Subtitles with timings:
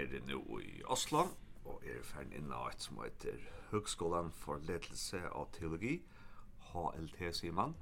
[0.00, 0.22] er det
[0.64, 1.26] i Oslo,
[1.64, 3.36] og er ferdig inn av et som heter
[3.70, 5.98] Høgskolen for ledelse av teologi,
[6.70, 7.74] HLT, sier man.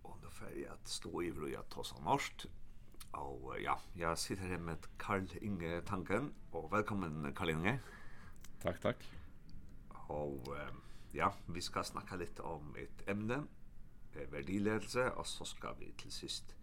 [0.00, 2.46] Og nå får jeg at stå i vrøy at ta norskt.
[3.20, 7.76] Og ja, jeg sitter her med Karl Inge Tanken, og velkommen Karl Inge.
[8.62, 9.04] Takk, takk.
[10.08, 10.48] Og
[11.14, 13.42] ja, vi skal snakke litt om et emne,
[14.14, 16.56] verdiledelse, og så skal vi til sist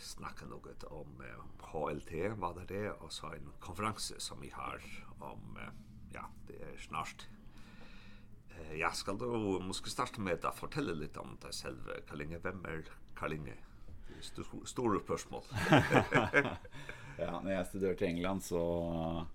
[0.00, 4.82] snacka något om eh, HLT, vad det är och så en konferens som vi har
[5.18, 5.72] om, eh,
[6.12, 7.26] ja, det är snart.
[8.50, 12.38] Eh, jag ska då, måste starta med att fortälla lite om dig själv, Karlinge.
[12.38, 13.54] Vem är Karlinge?
[14.64, 15.42] Stora uppörsmål.
[17.18, 19.26] ja, när jag studerade i England så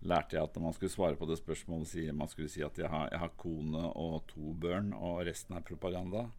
[0.00, 2.78] lærte jeg at når man skulle svare på det spørsmålet, sier man skulle si at
[2.78, 6.30] jeg har, jeg har kone og to børn, og resten er propaganda.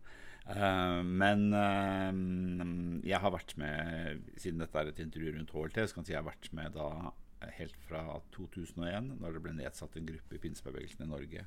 [0.49, 5.73] Uh, men uh, jag har varit med sedan detta är ett intervju runt HLT så
[5.73, 9.95] kan jag säga jeg har varit med då helt från 2001 när det blev nedsatt
[9.95, 11.45] en grupp i pinsbevegelsen i Norge.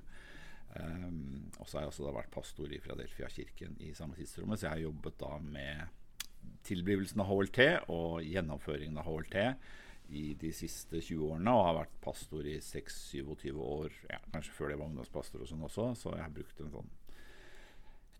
[0.74, 4.14] Ehm um, och så har jag också då varit pastor i Philadelphia kyrkan i samma
[4.14, 5.88] tidsrommet, så jag har jobbat då med
[6.62, 9.34] tillblivelsen av HLT och genomföringen av HLT
[10.08, 14.68] i de siste 20 årene og har vært pastor i 6-27 år, ja, kanskje før
[14.72, 16.90] det var ungdomspastor og sånn også, så jeg har brukt en sånn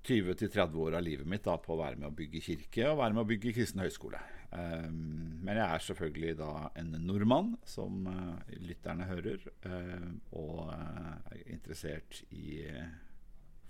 [0.05, 3.17] 20-30 år av livet mitt da, på å være med å bygge kirke og være
[3.17, 4.21] med å bygge kristen høyskole.
[4.55, 11.17] Um, men jeg er selvfølgelig da en nordmann, som uh, lytterne hører, uh, og uh,
[11.33, 12.61] er interessert i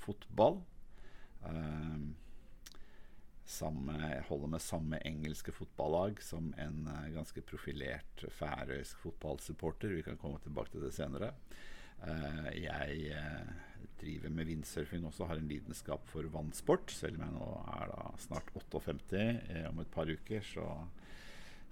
[0.02, 0.58] fotball.
[1.46, 2.10] Um,
[3.48, 9.94] samme, jeg holder med samme engelske fotballag som en ganske profilert færøysk fotballsupporter.
[10.00, 11.34] Vi kan komme tilbake til det senere.
[12.56, 13.12] jeg
[14.00, 18.04] driver med vindsurfing også har en lidenskap for vannsport, selv om jeg nå er da
[18.22, 19.24] snart 58.
[19.50, 20.68] Eh, om et par uker så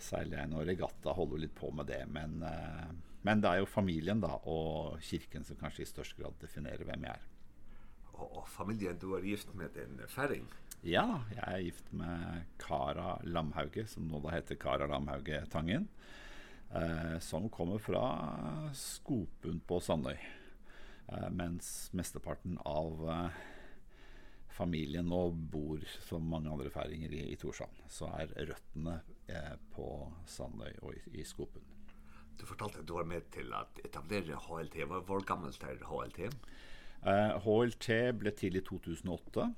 [0.03, 2.03] seiler jeg nå regatta, holder litt på med det.
[2.11, 2.89] Men, eh,
[3.23, 7.07] men det er jo familien da, og kirken som kanskje i størst grad definerer hvem
[7.07, 7.31] jeg er.
[8.13, 10.47] Og, og familien du er gift med en færing?
[10.83, 15.89] Ja, jeg er gift med Kara Lamhauge, som nå da heter Kara Lamhauge Tangen,
[16.75, 18.05] eh, som kommer fra
[18.75, 20.19] Skopund på Sandøy
[21.09, 23.43] eh, mens mesteparten av eh,
[24.53, 27.85] familien nå bor som mange andre færinger i, i Torshavn.
[27.91, 29.87] Så er røttene eh, på
[30.29, 31.65] Sandøy og i, i Skopen.
[32.39, 34.83] Du fortalte at du var med til at etablere HLT.
[34.91, 36.25] Hvor, hvor gammelt er HLT?
[37.03, 37.89] Eh, HLT
[38.19, 39.49] ble til i 2008,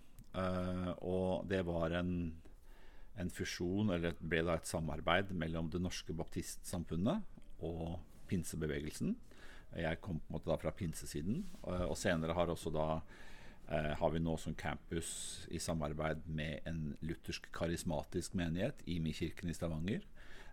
[0.40, 2.14] eh, og det var en,
[3.20, 7.24] en fusjon, eller ble da et samarbeid mellom det norske baptistsamfunnet
[7.64, 7.98] og
[8.30, 9.14] pinsebevegelsen.
[9.14, 9.33] Eh,
[9.80, 12.88] Jeg kom på en måte da fra pinsesiden, og, og senere har også da
[13.68, 15.10] eh, har vi nå som campus
[15.50, 20.06] i samarbeid med en luthersk karismatisk menighet i Mikirken i Stavanger.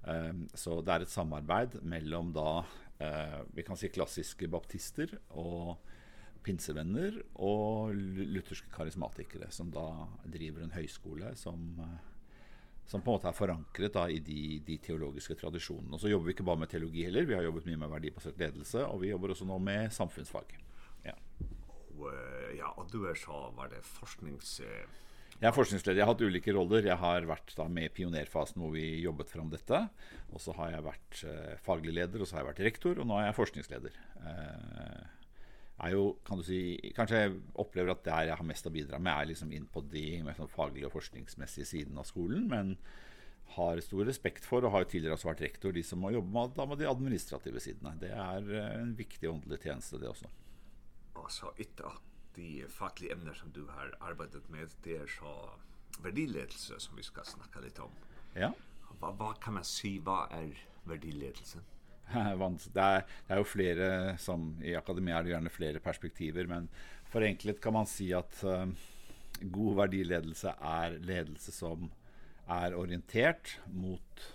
[0.07, 2.63] Eh, så det er et samarbeid mellom da
[3.01, 5.77] eh, vi kan si klassiske baptister og
[6.45, 11.99] pinsevenner og lutherske karismatikere som da driver en høyskole som eh,
[12.89, 15.95] som på en måte er forankret da, i de, de teologiske tradisjonene.
[15.95, 18.41] Og så jobber vi ikke bare med teologi heller, vi har jobbet mye med verdibasert
[18.41, 20.57] ledelse, og vi jobber også nå med samfunnsfag.
[21.05, 21.15] Ja,
[21.95, 22.09] og,
[22.57, 24.59] ja, og du er så, var det forsknings...
[25.41, 25.97] Jeg er forskningsleder.
[25.97, 26.85] Jeg har hatt ulike roller.
[26.85, 29.79] Jeg har vært da med pionerfasen hvor vi jobbet fram dette.
[30.29, 33.09] Og så har jeg vært uh, faglig leder, og så har jeg vært rektor, og
[33.09, 33.95] nå er jeg forskningsleder.
[34.21, 35.20] Uh,
[35.83, 38.73] er jo, kan du säga si, kanske upplever att det är jag har mest att
[38.73, 42.47] bidra med är liksom in på de med sånn fagliga og forskningsmässiga sidan av skolan
[42.47, 42.77] men
[43.55, 46.31] har stor respekt för och har jo tidligere også vært rektor de som må jobbe
[46.31, 47.95] med, med de administrativa sidorna.
[47.99, 50.29] Det är en viktig åndelig tjänst det också.
[51.29, 51.91] så ytter
[52.35, 55.49] de fackliga ämnen som du har arbetat med det är så
[56.03, 57.91] verdiledelse som vi ska snacka lite om.
[58.33, 58.53] Ja.
[58.99, 61.59] Vad vad kan man si, vad är värdiledelse?
[62.75, 63.89] det, er, det er jo flere
[64.21, 66.69] som I akademia er det gjerne flere perspektiver, men
[67.11, 68.67] forenklet kan man si at uh,
[69.41, 71.89] god verdiledelse er ledelse som
[72.51, 74.27] er orientert mot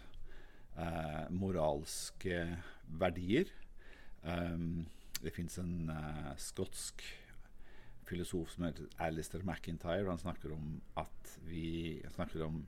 [0.78, 2.42] uh, moralske
[2.87, 3.50] verdier.
[4.23, 4.87] Um,
[5.23, 7.05] det finns en uh, skotsk
[8.06, 12.61] filosof som heter Alistair MacIntyre, han snakker om at vi snakker om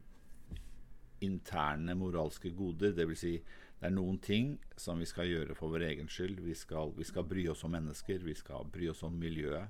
[1.22, 3.34] interne moralske goder, det vil si
[3.80, 6.40] det är noen ting som vi ska göra for vår egen skull.
[6.40, 9.68] Vi ska vi ska bry oss om människor, vi ska bry oss om miljøet.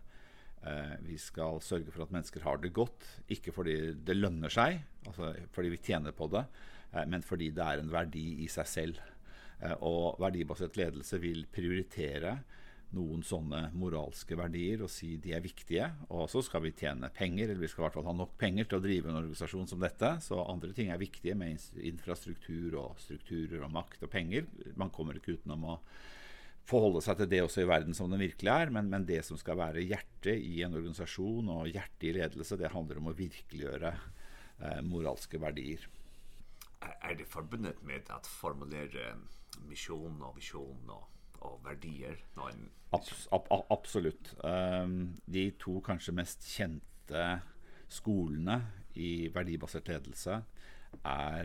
[0.62, 3.64] Eh vi ska sørge för att människor har det gott, inte för
[3.94, 6.44] det lønner seg, sig, alltså för vi tjänar på det,
[6.93, 9.00] eh, men fordi det är en verdi i sig själv.
[9.60, 12.38] Eh och verdibasert ledelse vill prioritera eh,
[12.96, 17.50] noen sånne moralske verdier og si de er viktige, og så skal vi tjene penger,
[17.50, 19.82] eller vi skal i hvert fall ha nok penger til å drive en organisasjon som
[19.82, 24.49] dette, så andre ting er viktige med infrastruktur og strukturer og makt og penger.
[24.81, 25.76] Man kommer ikke utenom å
[26.69, 29.40] forholde seg til det også i verden som den virkelig er, men, men det som
[29.40, 33.93] skal være hjertet i en organisasjon og hjertet i ledelse, det handler om å virkeliggjøre
[33.93, 35.85] eh, moralske verdier.
[36.81, 39.12] Er det forbundet med at formulere
[39.69, 42.25] misjon og visjon og och värdier.
[42.35, 44.35] Någon Abs ab ab absolut.
[44.44, 47.40] Ehm um, de två kanske mest kända
[47.88, 48.62] skolorna
[48.93, 50.43] i verdibasert ledelse
[51.02, 51.44] är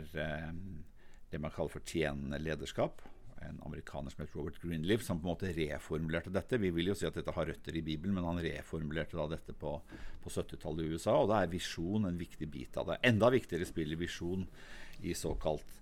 [0.49, 0.83] um,
[1.29, 3.01] det man kallar for tjenende lederskap
[3.49, 6.57] en amerikaner som heter Robert Greenleaf som på en måte reformulerte dette.
[6.57, 9.55] Vi vil jo si at dette har røtter i Bibelen, men han reformulerte da dette
[9.57, 9.75] på,
[10.23, 12.99] på 70-tallet i USA, og da er visjon en viktig bit av det.
[13.09, 14.45] Enda viktigere spiller visjon
[15.03, 15.81] i såkalt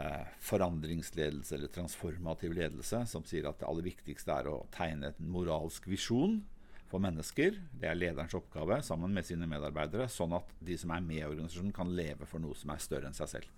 [0.00, 5.20] eh, forandringsledelse eller transformativ ledelse som sier at det aller viktigste er å tegne et
[5.20, 6.40] moralsk visjon
[6.90, 7.58] for mennesker.
[7.74, 11.28] Det er lederens oppgave sammen med sine medarbeidere, sånn at de som er med i
[11.28, 13.54] organisasjonen kan leve for noe som er større enn seg selv.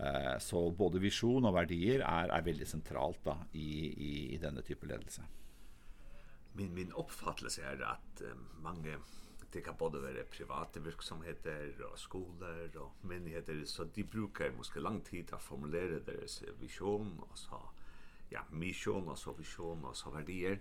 [0.00, 4.64] Eh, så både visjon og verdier er, er veldig sentralt da, i, i, i denne
[4.66, 5.24] type ledelse.
[6.56, 8.96] Min, min oppfattelse er at eh, mange
[9.52, 15.02] det kan både være private virksomheter og skoler og menigheter, så de bruker måske lang
[15.04, 17.60] tid til å formulere deres visjon, og så,
[18.32, 20.58] ja, misjon, og så visjon, og så verdier.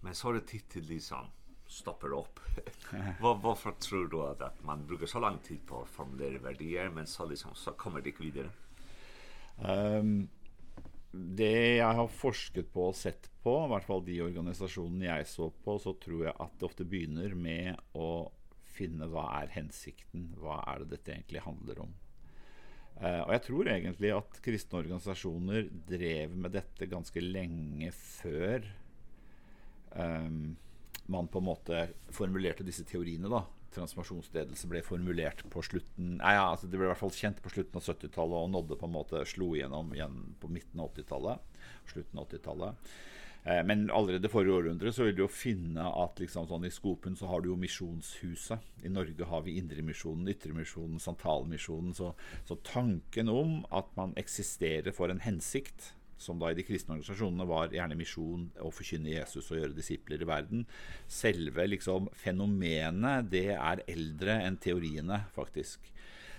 [0.00, 1.32] Men så har det tid til liksom
[1.68, 2.40] stopper opp.
[3.20, 6.90] Hva, hvorfor tror du at, at man bruker så lang tid på å formulere verdier,
[6.94, 8.54] men så liksom, så kommer det ikke videre?
[9.58, 10.28] Um,
[11.38, 15.48] det jeg har forsket på og sett på, i hvert fall de organisasjonene jeg så
[15.64, 18.28] på, så tror jeg at det ofte begynner med å
[18.78, 21.96] finne hva er hensikten, hva er det dette egentlig handler om.
[22.98, 28.66] Uh, og jeg tror egentlig at kristne organisasjoner drev med dette ganske lenge før
[29.94, 30.56] um,
[31.06, 31.84] man på en måte
[32.14, 33.44] formulerte disse teoriene da,
[33.74, 37.52] transformasjonsledelse ble formulert på slutten Nei, ja, altså det ble i hvert fall kjent på
[37.52, 41.62] slutten av 70-tallet og nådde på en måte slo igjennom igjen på midten av 80-tallet,
[41.92, 42.90] slutten av 80-tallet.
[43.44, 47.16] Eh, men allerede forrige århundre så vil du jo finne at liksom sånn i skopen
[47.16, 48.64] så har du jo misjonshuset.
[48.84, 52.14] I Norge har vi Indremisjonen, Ytremisjonen, Santalmisjonen, så
[52.48, 57.46] så tanken om at man eksisterer for en hensikt som da i de kristne organisasjonene
[57.48, 60.64] var gjerne misjon å forkynne Jesus og gjøre disipler i verden.
[61.06, 65.92] Selve liksom fenomenet, det er eldre enn teoriene, faktisk.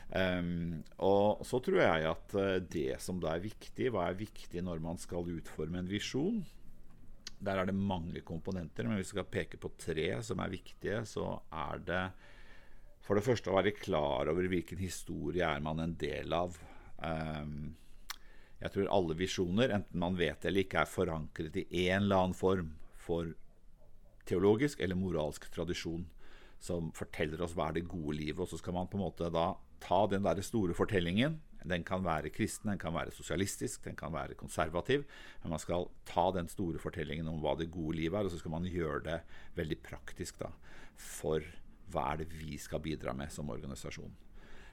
[0.10, 2.34] Um, og så tror jeg at
[2.74, 6.42] det som da er viktig, hva er viktig når man skal utforme en visjon?
[7.40, 11.06] Der er det mange komponenter, men hvis vi skal peke på tre som er viktige,
[11.08, 12.04] så er det
[13.06, 16.58] for det første å være klar over hvilken historie er man en del av.
[17.00, 17.72] Um,
[18.60, 22.38] Jeg tror alle visjoner, enten man vet eller ikke, er forankret i en eller annen
[22.38, 23.32] form for
[24.30, 26.06] teologisk eller moralsk tradisjon
[26.60, 29.30] som forteller oss hva er det gode livet, og så skal man på en måte
[29.32, 31.40] da ta den der store fortellingen,
[31.70, 35.06] den kan være kristen, den kan være sosialistisk, den kan være konservativ,
[35.44, 38.40] men man skal ta den store fortellingen om hva det gode livet er, og så
[38.40, 39.20] skal man gjøre det
[39.60, 40.52] veldig praktisk da,
[40.96, 41.44] for
[41.92, 44.12] hva er det vi skal bidra med som organisasjon.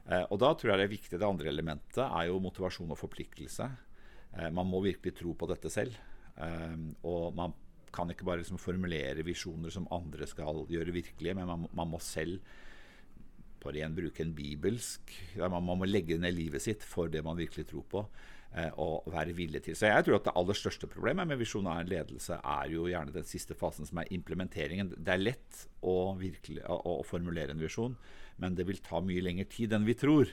[0.06, 3.00] Eh, og da tror jeg det er viktig det andre elementet er jo motivasjon og
[3.00, 3.70] forpliktelse.
[4.37, 5.97] Eh, man må virkelig tro på dette selv.
[6.37, 6.76] Eh,
[7.08, 7.55] og man
[7.97, 12.00] kan ikke bare liksom formulere visjoner som andre skal gjøre virkelige, men man, man må
[12.03, 12.41] selv
[13.62, 17.23] på ren bruke en bibelsk ja, man, man, må legge ned livet sitt for det
[17.26, 18.03] man virkelig tror på,
[18.55, 19.79] eh, og være villig til.
[19.79, 23.27] Så jeg tror at det aller største problemet med visjonær ledelse er jo gjerne den
[23.27, 24.93] siste fasen, som er implementeringen.
[24.96, 27.96] Det er lett å, virkelig, å, å formulere en visjon
[28.43, 30.31] men det vil ta mye lengre tid enn vi tror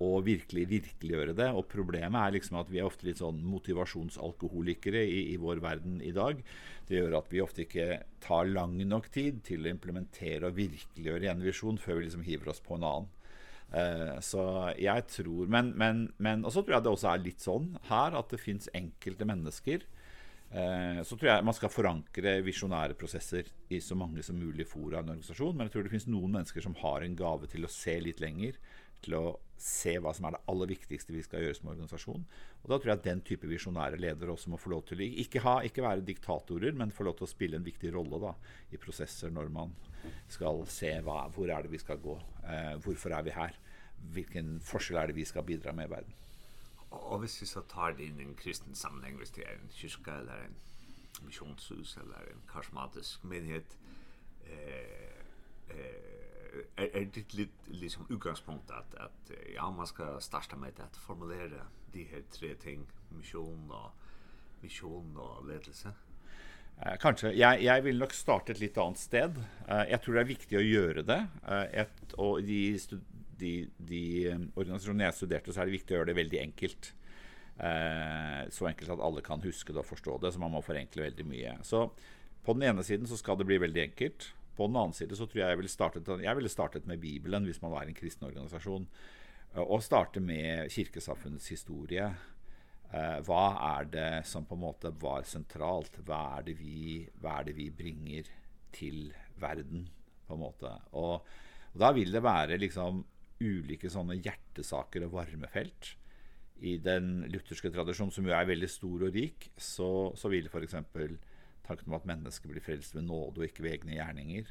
[0.00, 1.50] og virkelig virkeliggjøre det.
[1.52, 6.00] Og problemet er liksom at vi er ofte litt sånn motivasjonsalkoholikere i, i vår verden
[6.00, 6.40] i dag.
[6.88, 7.88] Det gjør at vi ofte ikke
[8.24, 12.52] tar lang nok tid til å implementere og virkeliggjøre en visjon før vi liksom hiver
[12.54, 13.10] oss på en annen.
[13.70, 14.42] Uh, så
[14.80, 18.16] jeg tror, men, men, men, og så tror jeg det også er litt sånn her
[18.18, 19.84] at det finnes enkelte mennesker
[20.50, 24.98] Eh, så tror jag man ska förankra visionära processer i så många som möjligt fora
[24.98, 27.70] en organisation, men jag tror det finns någon mennesker som har en gåva till att
[27.70, 28.52] se lite längre,
[29.00, 32.24] till att se vad som är det allra viktigaste vi ska göra som organisation.
[32.62, 35.38] Och då tror jag att den typen visionære ledare också måste få lov till inte
[35.38, 38.34] ha inte vara diktatorer, men få lov til å spela en viktig roll då
[38.70, 39.74] i processer när man
[40.28, 43.54] ska se hva, hvor är det vi ska gå, eh, varför är vi här,
[44.14, 46.12] vilken forskjell er det vi ska bidra med i världen.
[46.90, 49.70] Og hvis vi så tar det inn i en kristen sammenheng, hvis det er en
[49.74, 50.56] kyrka eller en
[51.22, 53.78] missionshus eller en karismatisk menighet,
[54.46, 55.14] eh,
[55.70, 56.20] eh,
[56.76, 61.66] er, er det litt liksom utgangspunkt at, at ja, man skal starta med at formulere
[61.94, 63.90] de her tre ting, mission og
[64.62, 65.92] mission og ledelse?
[66.80, 67.34] Eh, kanskje.
[67.36, 69.36] Jeg, jeg vil nok starte et litt annet sted.
[69.66, 71.18] Eh, jeg tror det er viktig å gjøre det.
[71.44, 72.60] Eh, et, og de
[73.40, 74.04] de, de
[74.54, 76.90] organisasjonene jeg studerte, så er det viktig å gjøre det veldig enkelt.
[77.60, 81.06] Eh, så enkelt at alle kan huske det og forstå det, så man må forenkle
[81.08, 81.54] veldig mye.
[81.66, 81.86] Så
[82.44, 84.30] på den ene siden så skal det bli veldig enkelt.
[84.56, 87.48] På den andre siden så tror jeg jeg ville startet, jeg ville startet med Bibelen
[87.48, 88.88] hvis man var en kristen organisasjon.
[89.66, 92.10] Og starte med kirkesamfunnets historie.
[92.90, 93.44] Eh, hva
[93.78, 95.96] er det som på en måte var sentralt?
[96.06, 98.30] Hva er det vi, hva er det vi bringer
[98.74, 99.08] til
[99.40, 99.88] verden?
[100.30, 100.74] på en måte.
[100.94, 101.26] Og,
[101.72, 103.02] og da vil det være liksom
[103.40, 105.94] ulike sånne hjertesaker og varmefelt.
[106.60, 110.76] I den lutherske tradisjonen, som jo er veldig stor og rik, så, så vil f.eks.
[111.66, 114.50] tanken om at mennesket blir frelst ved nåde og ikke ved egne gjerninger,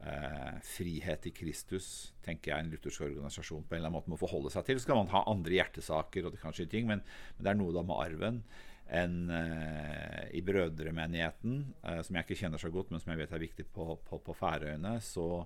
[0.00, 4.20] eh, frihet i Kristus, tenker jeg en luthersk organisasjon på en eller annen måte må
[4.20, 4.80] forholde seg til.
[4.80, 7.04] Så kan man ha andre hjertesaker og det kanskje ting, men,
[7.36, 8.40] men det er noe da med arven
[8.86, 13.32] enn eh, i brødremenigheten, eh, som jeg ikke kjenner så godt, men som jeg vet
[13.34, 15.44] er viktig på, på, på Færøyene, så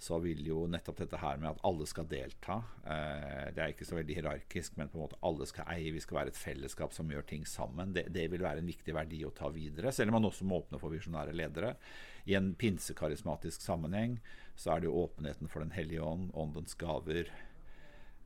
[0.00, 2.64] så vill ju nettopp detta här med att alla ska delta.
[2.84, 6.14] Eh det är inte så väldigt hierarkiskt men på något alla ska eie, vi ska
[6.14, 7.92] vara ett fällskap som gör ting samman.
[7.92, 9.92] Det det vill vara en viktig värde att ta vidare.
[9.92, 11.76] Selv om man också må öppna för visionära ledare
[12.24, 14.20] i en pinsekarismatisk sammanhang
[14.56, 17.32] så är det ju öppenheten för den helige ånd, åndens gaver,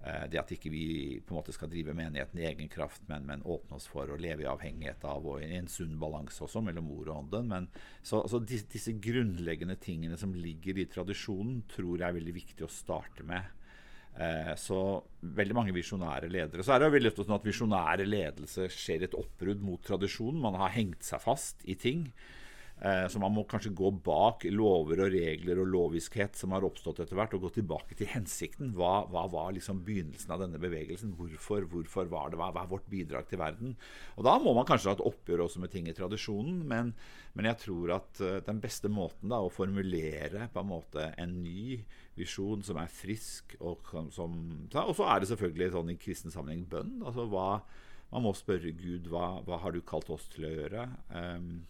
[0.06, 3.42] Eh det att inte vi på något ska driva menigheten i egen kraft men men
[3.42, 7.08] öppna oss för att leva i avhängighet av och en sund balans också mellan mor
[7.08, 7.68] och anden men
[8.02, 12.62] så så disse, disse grundläggande tingene som ligger i traditionen tror jag är väldigt viktigt
[12.62, 13.42] att starta med.
[14.18, 18.68] Eh så väldigt många visionära ledare så är det väldigt ofta sånn att visionär ledelse
[18.68, 22.02] sker ett uppbrott mot tradition man har hängt sig fast i ting.
[22.06, 22.43] Eh
[22.84, 27.00] Eh, så man må kanskje gå bak lover og regler og loviskhet som har oppstått
[27.00, 28.74] etter hvert, og gå tilbake til hensikten.
[28.76, 31.14] Hva, hva var liksom begynnelsen av denne bevegelsen?
[31.16, 32.40] Hvorfor, hvorfor var det?
[32.40, 33.72] Hva, hva, er vårt bidrag til verden?
[34.18, 36.92] Og da må man kanskje ha et oppgjør også med ting i tradisjonen, men,
[37.32, 41.38] men jeg tror at uh, den beste måten da, å formulere på en måte en
[41.40, 41.78] ny
[42.18, 44.36] visjon som er frisk, og, som,
[44.68, 46.98] og så er det selvfølgelig sånn i kristen sammenheng bønn.
[47.00, 47.48] altså hva
[48.12, 50.84] man må spørre Gud, hva, hva har du kalt oss til å gjøre?
[51.10, 51.64] Um,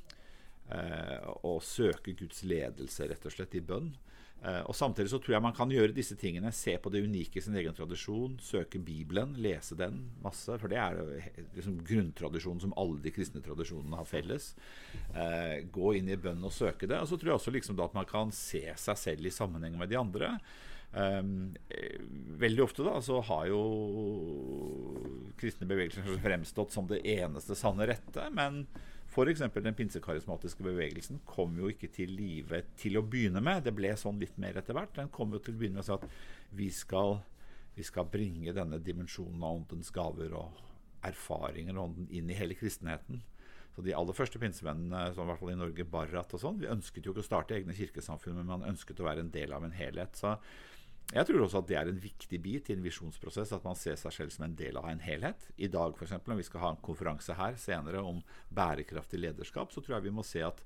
[0.71, 3.95] eh, och söka Guds ledelse rett og slett i bønn.
[4.45, 7.39] Eh, och samtidigt så tror jag man kan göra disse tingene, se på det unike
[7.39, 11.01] i sin egen tradisjon, søke Bibelen, lese den masse, for det er
[11.55, 14.53] liksom grunntradisjonen som alle de kristne tradisjonene har felles.
[15.15, 17.01] Eh, gå inn i bønn og søke det.
[17.01, 19.79] Og så tror jeg også liksom da at man kan se seg selv i sammenheng
[19.81, 20.37] med de andre.
[20.95, 21.57] Um,
[22.39, 23.63] veldig ofte da så har jo
[25.41, 28.61] kristne bevegelser fremstått som det eneste sanne rette, men
[29.15, 29.45] F.eks.
[29.63, 33.63] den pinsekarismatiske bevegelsen kom jo ikke til live til å begynne med.
[33.63, 34.97] Det ble sånn litt mer etter hvert.
[34.97, 37.21] Den kom jo til å begynne med å si at vi skal,
[37.77, 40.59] vi skal bringe denne dimensjonen av åndens gaver og
[41.07, 43.23] erfaringer og ånden inn i hele kristenheten.
[43.75, 46.71] Så de aller første pinsemennene, som i hvert fall i Norge, Barrat og sånn, vi
[46.71, 49.67] ønsket jo ikke å starte egne kirkesamfunn, men man ønsket å være en del av
[49.67, 50.19] en helhet.
[50.19, 50.37] Så
[51.13, 53.99] Jeg tror også at det er en viktig bit i en visjonsprosess at man ser
[54.01, 55.45] seg selv som en del av en helhet.
[55.61, 56.17] I dag f.eks.
[56.17, 58.23] om vi skal ha en konferanse her senere om
[58.55, 60.65] bærekraftig lederskap, så tror jeg vi må se at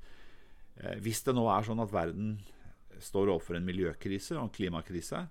[0.78, 2.36] eh, hvis det nå er sånn at verden
[3.02, 5.26] står overfor en miljøkrise og en klimakrise,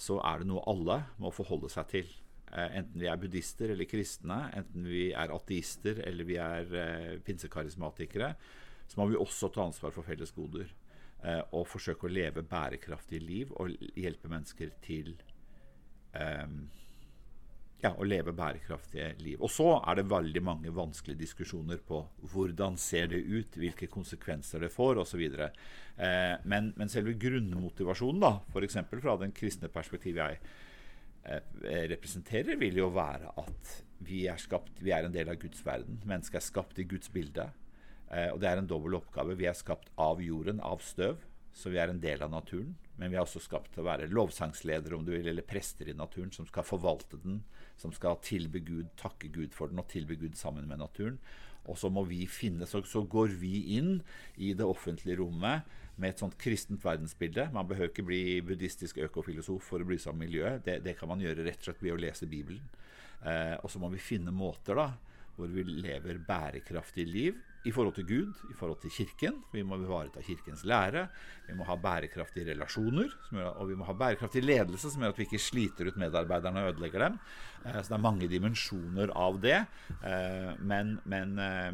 [0.00, 2.12] så er det noe alle må forholde seg til.
[2.50, 7.16] Eh, enten vi er buddhister eller kristne, enten vi er ateister eller vi er eh,
[7.26, 8.34] pinsekarismatikere,
[8.90, 10.68] så må vi også ta ansvar for felles goder
[11.24, 15.14] eh, og forsøke å leve bærekraftige liv og hjelpe mennesker til
[16.18, 16.62] ehm
[17.80, 19.40] ja, å leve bærekraftige liv.
[19.40, 24.60] Og så er det veldig mange vanskelige diskusjoner på hvordan ser det ut, hvilke konsekvenser
[24.60, 25.50] det får, och så vidare.
[25.96, 30.40] Eh, men, men selve grunnmotivasjonen, da, exempel fra den kristne perspektiv jeg
[31.24, 35.64] eh, representerer, vil jo være at vi er, skapt, vi er en del av Guds
[35.64, 36.00] verden.
[36.08, 37.50] Mennesket er skapt i Guds bilde.
[38.10, 39.34] Eh, och det är en dubbel uppgave.
[39.34, 41.16] Vi är skapt av jorden, av stöv,
[41.52, 42.76] så vi är en del av naturen.
[42.96, 46.30] Men vi är också skapt att vara lovsångsledare om du vill eller präster i naturen,
[46.30, 47.42] som ska förvalta den,
[47.76, 51.18] som ska tillbe Gud, tacka Gud för den, och tillbe Gud sammen med naturen.
[51.64, 54.02] Och så må vi finne, så, så går vi in
[54.34, 55.62] i det offentliga rummet
[55.96, 57.50] med ett sånt kristent världsbilde.
[57.52, 60.60] Man behöver inte bli buddhistisk ökofilosof för att bli som miljö.
[60.64, 62.62] Det, det kan man göra rätt så att vi å lese Bibeln.
[63.24, 64.90] Eh, och så må vi finne måter då
[65.36, 67.34] hvor vi lever bærekraftig liv,
[67.68, 69.40] i forhold til Gud, i forhold til kirken.
[69.52, 71.06] Vi må bevareta kirkens lære.
[71.48, 75.20] Vi må ha bærekraftige relasjoner, gjør, og vi må ha bærekraftig ledelse som gjør at
[75.20, 77.18] vi ikke sliter ut medarbeiderne og ødelegger dem.
[77.66, 79.58] Eh, så det er mange dimensjoner av det.
[80.00, 81.70] Eh, men, men eh,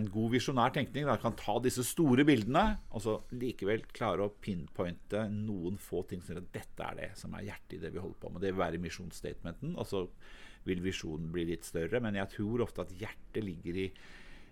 [0.00, 4.34] en god visionær tenkning da, kan ta disse store bildene og så likevel klare å
[4.42, 7.92] pinpointe noen få ting som gjør at dette er det som er hjertet i det
[7.94, 8.42] vi holder på med.
[8.42, 10.08] Det vil være misjonsstatementen, og så
[10.66, 12.02] vil visjonen bli litt større.
[12.02, 13.86] Men jeg tror ofte at hjertet ligger i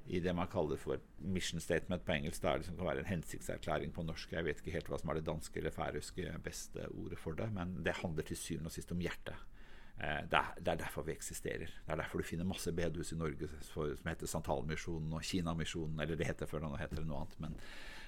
[0.06, 3.04] i det man kallar för mission statement på engelska där det som kan vara en
[3.04, 4.36] hensiktserklæring på norska.
[4.36, 7.50] Jag vet inte helt vad som är det danska eller färöiska bästa ordet för det,
[7.50, 9.34] men det handlar till syvende och sist om hjärta.
[10.00, 11.68] Eh det er, det derfor vi eksisterer.
[11.86, 16.00] Det er derfor du finner masse bedhus i Norge for, som heter Santalmisjonen og Kinamisjonen,
[16.00, 17.58] eller det heter før nå heter det noe annet, men,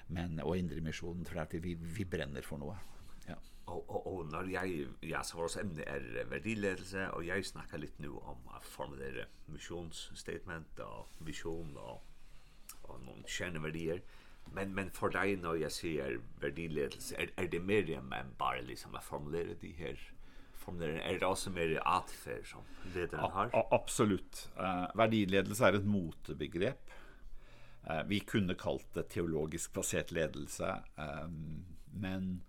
[0.07, 2.79] men og Indremisjonen, for det er at vi, vi brenner for noe.
[3.27, 3.37] Ja.
[3.65, 7.99] Og, og, og når jeg, ja, så vårt emne er verdiledelse, og jeg snakker litt
[8.03, 12.01] nå om å formulere misjonsstatement og vision og,
[12.83, 14.03] og noen kjerneverdier.
[14.51, 18.99] Men, men for deg når jeg sier verdiledelse, er, er det mer enn bare liksom
[18.99, 20.01] å formulere de her
[20.63, 22.63] formulere er det också mer atfer som
[22.95, 23.49] lederen har?
[23.53, 24.49] A absolut.
[24.57, 26.89] uh, verdiledelse är ett motbegrepp.
[27.89, 30.83] uh, vi kunde kalt det teologisk basert ledelse.
[30.97, 31.27] Eh,
[31.91, 32.43] men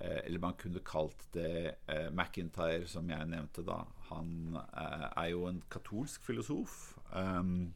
[0.00, 3.86] eller man kunde kallt det eh, McIntyre som jag nämnde då.
[3.98, 6.98] Han eh, är ju en katolsk filosof.
[7.14, 7.72] Ehm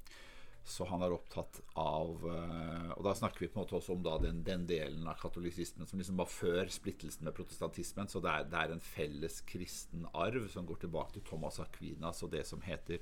[0.64, 4.18] så han är upptatt av eh, och då snackar vi på något också om då
[4.18, 8.44] den den delen av katolicismen som liksom var för splittelsen med protestantismen så det är
[8.44, 12.62] det är en felles kristen arv som går tillbaka till Thomas Aquinas och det som
[12.62, 12.98] heter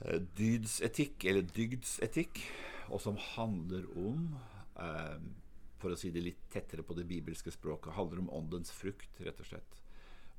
[0.00, 2.40] eh, dydsetikk eller dygdsetikk
[2.88, 4.38] och som handlar om
[4.76, 5.34] ehm
[5.78, 9.40] för att si det lite tettere på det bibelska språket handler om åndens frukt rätt
[9.40, 9.82] og slett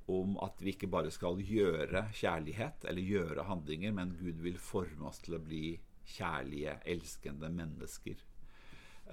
[0.09, 5.07] om att vi inte bara skal göra kärlighet eller göra handlingar men Gud vill forma
[5.07, 8.15] oss till att bli kjærlige, älskande människor.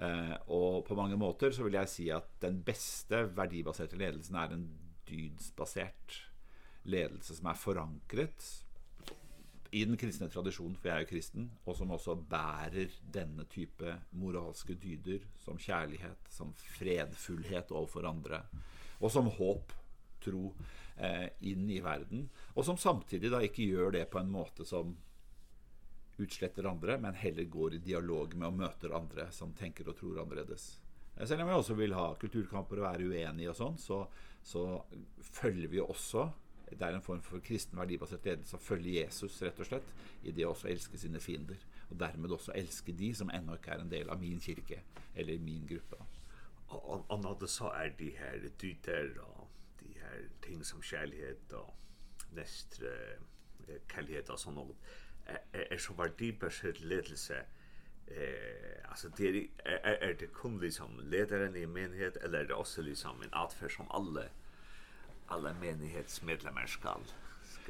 [0.00, 4.50] Eh och på många måter så vill jag säga att den bästa värdebaserade ledelsen är
[4.50, 6.26] en dydsbasert
[6.82, 8.65] ledelse som är forankret,
[9.70, 13.96] i den kristne tradisjonen, for jeg er jo kristen, og som også bærer denne type
[14.16, 18.42] moralske dyder som kjærlighet, som fredfullhet overfor andre,
[19.00, 19.74] og som håp,
[20.22, 20.52] tro,
[20.96, 24.96] eh, inn i verden, og som samtidig da ikke gjør det på en måte som
[26.18, 30.22] utsletter andre, men heller går i dialog med og møter andre som tenker og tror
[30.22, 30.78] annerledes.
[31.24, 34.02] Selv om vi også vil ha kulturkamper og være uenige og sånn, så,
[34.44, 34.64] så
[35.36, 36.26] følger vi også
[36.70, 39.90] det er en form for kristen verdibasert ledelse å følge Jesus, rett og slett,
[40.26, 41.60] i det også elske sine fiender.
[41.90, 44.80] Og dermed også elske de som ennå ikke er en del av min kirke,
[45.14, 46.00] eller min gruppe.
[46.74, 49.46] Og annet så er de her dyter, og
[49.80, 51.70] de her ting som kjærlighet, og
[52.34, 52.90] nestre
[53.92, 54.74] kjærlighet og sånn noe,
[55.26, 57.44] er, er så verdibasert ledelse,
[58.06, 62.54] Eh, alltså det är, är, är det kun liksom ledaren i menighet eller är det
[62.54, 64.22] också liksom en atfärd som alla
[65.26, 67.02] alla menighetsmedlemmar skall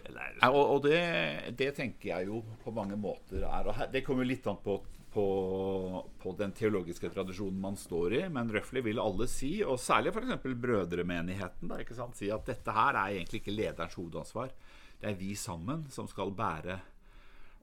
[0.04, 4.00] eller ja, och och det det tänker jag ju på många måter är och det
[4.00, 9.00] kommer lite an på på på den teologiska tradisjonen man står i, men røffelig vil
[9.00, 13.14] alle si, og særlig for eksempel brødremenigheten, da, ikke sant, si at dette her er
[13.14, 14.52] egentlig ikke lederens hovedansvar.
[15.00, 16.76] Det er vi sammen som skal bære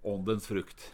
[0.10, 0.88] åndens frukt.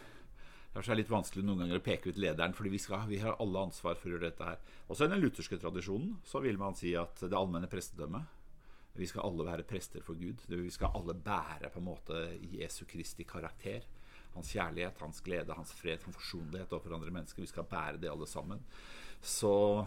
[0.74, 3.40] Det er litt vanskelig noen ganger å peke ut lederen, fordi vi, skal, vi har
[3.40, 4.60] alle ansvar for å gjøre dette her.
[4.92, 8.39] Også i den lutherske tradisjonen så vil man si at det allmenne prestedømmet
[8.98, 10.42] Vi skal alle være prester for Gud.
[10.50, 13.86] Vi skal alle bære på en måte Jesu Kristi karakter.
[14.36, 17.42] Hans kjærlighet, hans glede, hans fred, hans forsonlighet overfor andre mennesker.
[17.42, 18.62] Vi skal bære det alle sammen.
[19.22, 19.86] Så,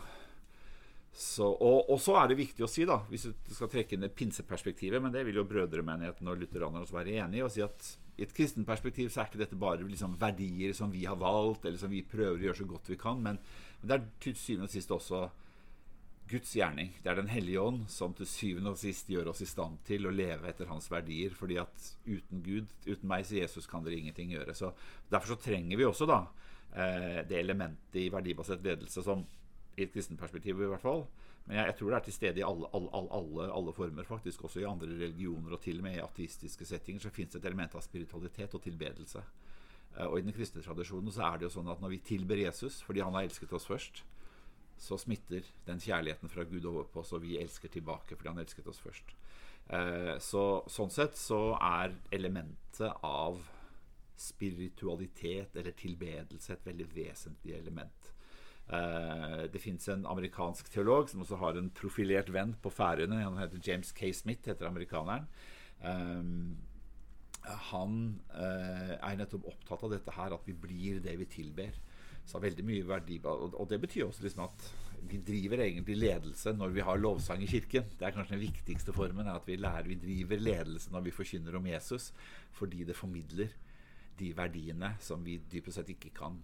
[1.12, 4.06] så og, og så er det viktig å si, da, hvis du skal trekke inn
[4.06, 7.64] det pinseperspektivet, men det vil jo brødremenigheten og lutheranerne også være enige i, og si
[7.64, 11.16] at i et kristen perspektiv så er ikke dette bare liksom verdier som vi har
[11.20, 13.38] valgt, eller som vi prøver å gjøre så godt vi kan, men,
[13.80, 15.22] men det er til syvende og sist også
[16.32, 16.98] Guds gärning.
[17.02, 20.06] Det är den helige ånd som till syvende och sist gör oss i stand till
[20.06, 23.92] att leva efter hans verdier, för att utan Gud, utan meg, sier Jesus kan det
[23.92, 24.54] ingenting gjøre.
[24.54, 24.72] Så
[25.08, 26.26] därför så tränger vi också då
[26.74, 29.26] eh det elementet i verdibasert ledelse som
[29.76, 31.04] i et kristen perspektiv i hvert fall.
[31.44, 34.04] Men jeg, jeg tror det er til stede i alle, alle, alle, alle, alle former,
[34.04, 37.42] faktisk også i andre religioner og til og med i ateistiske settinger, så finnes det
[37.42, 39.22] et element av spiritualitet og tilbedelse.
[40.08, 42.80] Og i den kristne tradisjonen så er det jo sånn at når vi tilber Jesus,
[42.82, 44.04] fordi han har elsket oss først,
[44.78, 48.42] så smitter den kjærligheten fra Gud over på oss, og vi elsker tilbake fordi han
[48.42, 49.14] elsket oss først.
[49.72, 53.40] Eh, så, sånn sett så er elementet av
[54.22, 58.12] spiritualitet eller tilbedelse et veldig vesentlig element.
[58.72, 63.22] Eh, det finnes en amerikansk teolog som også har en profilert venn på færøyene.
[63.24, 64.12] Han heter James K.
[64.16, 65.26] Smith, heter amerikaneren.
[65.82, 66.22] Eh,
[67.72, 67.96] han
[68.38, 71.74] eh, er nettopp opptatt av dette her, at vi blir det vi tilber
[72.24, 74.74] så väldigt mycket värde och, och det betyder också liksom att
[75.08, 77.84] vi driver egentlig ledelse når vi har lovsang i kirken.
[77.98, 81.14] Det er kanskje den viktigste formen, er at vi lærer, vi driver ledelse når vi
[81.16, 82.12] forkynner om Jesus,
[82.52, 83.50] fordi det formidler
[84.18, 86.38] de verdiene som vi dypest sett ikke kan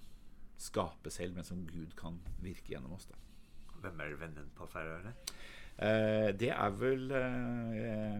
[0.58, 3.06] skape selv, men som Gud kan virke gjennom oss.
[3.06, 3.18] Da.
[3.84, 5.14] Hvem er vennen på færøyene?
[5.78, 8.14] Eh, det er vel eh,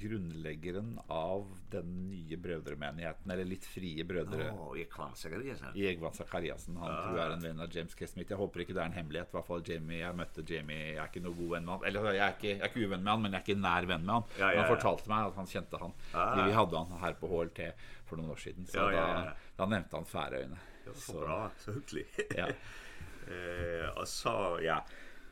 [0.00, 4.48] grunnleggeren av den nye brødremenigheten, eller litt frie brødre.
[4.50, 5.76] Åh, oh, Ekvan Zakariasen.
[5.78, 8.08] Egvan Zakariasen, han tror jeg er en venn av James K.
[8.10, 8.32] Smith.
[8.34, 10.98] Jeg håper ikke det er en hemmelighet, i hvert fall Jamie, jeg møtte Jamie, jeg
[11.04, 13.06] er ikke noe god venn med han, eller jeg er ikke, jeg er ikke uvenn
[13.06, 14.28] med han, men jeg er ikke nær venn med han.
[14.34, 14.58] Ja, ja, ja.
[14.58, 16.34] Han fortalte meg at han kjente han, ah.
[16.40, 17.70] vi hadde han her på HLT
[18.10, 19.22] for noen år siden, så ja, ja, ja.
[19.30, 20.60] Da, da nevnte han Færøyene.
[20.82, 22.08] Ja, så, så bra, så hyggelig.
[22.34, 22.50] ja.
[23.30, 24.34] eh, og så,
[24.66, 24.82] ja,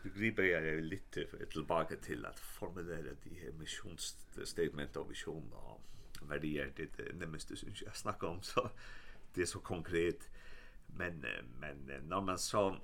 [0.02, 5.80] begriper jag lite tilbake till att formulera de her missionsstatement og vision og
[6.22, 8.68] verdier, det närmaste synes jeg snakker om så
[9.34, 10.30] det er så konkret.
[10.88, 11.24] Men
[11.60, 12.76] men när man så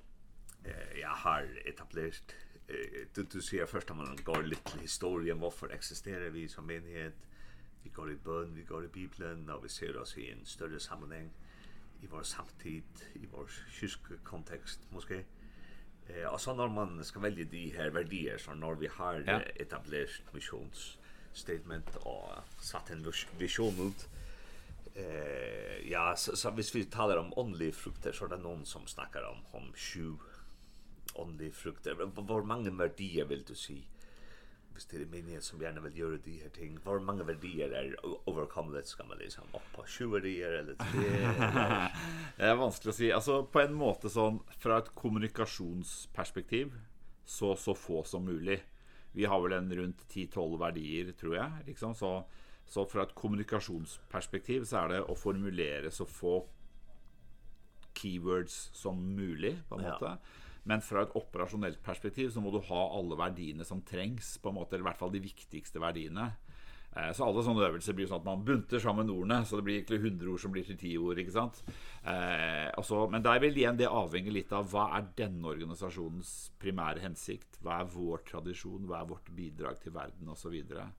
[0.65, 2.35] eh, jag har etablerat
[2.67, 5.41] eh, du, du sier først at man går lite historien.
[5.41, 7.13] Varför existerar vi som enhet?
[7.83, 10.79] Vi går i bön, vi går i Bibelen, og vi ser oss i en større
[10.79, 11.31] sammanhang
[12.01, 12.83] i vår samtid,
[13.15, 15.25] i vår kyrkokontext måske.
[16.09, 19.41] Eh alltså när man ska välja de här värderingar så när vi har ja.
[19.55, 20.97] etablerat missions
[21.33, 22.29] statement och
[22.61, 24.07] satt en vision ut
[24.95, 28.87] eh ja så, så hvis vi talar om only frukter så är det någon som
[28.87, 30.13] snackar om om sju
[31.13, 33.83] only frukter vad många värderingar vill du se si?
[34.79, 37.89] hvis det er menighet som gjerne vil gjøre de her ting, hvor mange verdier er
[38.29, 41.01] overkommelige, skal man liksom opp på 20 verdier eller 3?
[42.37, 43.09] det er vanskelig å si.
[43.11, 46.71] Altså, på en måte sånn, fra et kommunikasjonsperspektiv,
[47.27, 48.61] så, så få som mulig.
[49.11, 52.19] Vi har vel en rundt 10-12 verdier, tror jeg, liksom, så...
[52.69, 56.35] Så fra et kommunikasjonsperspektiv så er det å formulere så få
[57.97, 60.11] keywords som mulig, på en måte.
[60.13, 64.51] Ja Men fra et operasjonelt perspektiv så må du ha alle verdiene som trengs, på
[64.51, 66.31] en måte, eller i hvert fall de viktigste verdiene.
[67.13, 69.99] Så alle sånne øvelser blir sånn at man bunter sammen ordene, så det blir egentlig
[70.01, 71.59] 100 ord som blir til 10 ord, ikke sant?
[72.01, 77.03] Eh, så, men der vil igjen det avhenge litt av hva er denne organisasjonens primære
[77.05, 80.89] hensikt, hva er vår tradisjon, hva er vårt bidrag til verden, og så videre.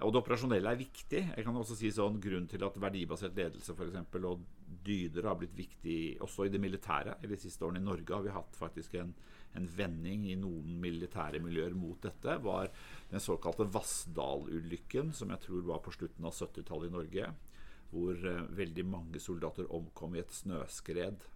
[0.00, 1.20] Og det operasjonelle er viktig.
[1.36, 4.44] Jeg kan også si sånn grunn til at verdibasert ledelse for eksempel, og
[4.86, 7.18] dyder har blitt viktig også i det militære.
[7.20, 9.12] I de siste årene i Norge har vi hatt faktisk en,
[9.58, 12.38] en vending i noen militære miljøer mot dette.
[12.40, 12.72] var
[13.10, 17.30] den såkalte Vassdal-ulykken, som jeg tror var på slutten av 70-tallet i Norge.
[17.90, 21.26] Hvor veldig mange soldater omkom i et snøskred.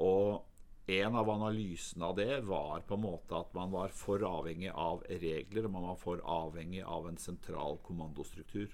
[0.00, 0.49] Og
[0.98, 5.04] en av analysene av det var på en måte at man var for avhengig av
[5.08, 8.68] regler, man var for avhengig av en sentral kommandostruktur.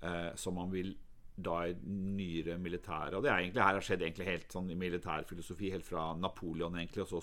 [0.00, 0.94] Eh, som man vil
[1.38, 4.78] da i nyere militære Og det er egentlig her har skjedd egentlig helt sånn i
[4.78, 7.22] militærfilosofi, helt fra Napoleon egentlig, og så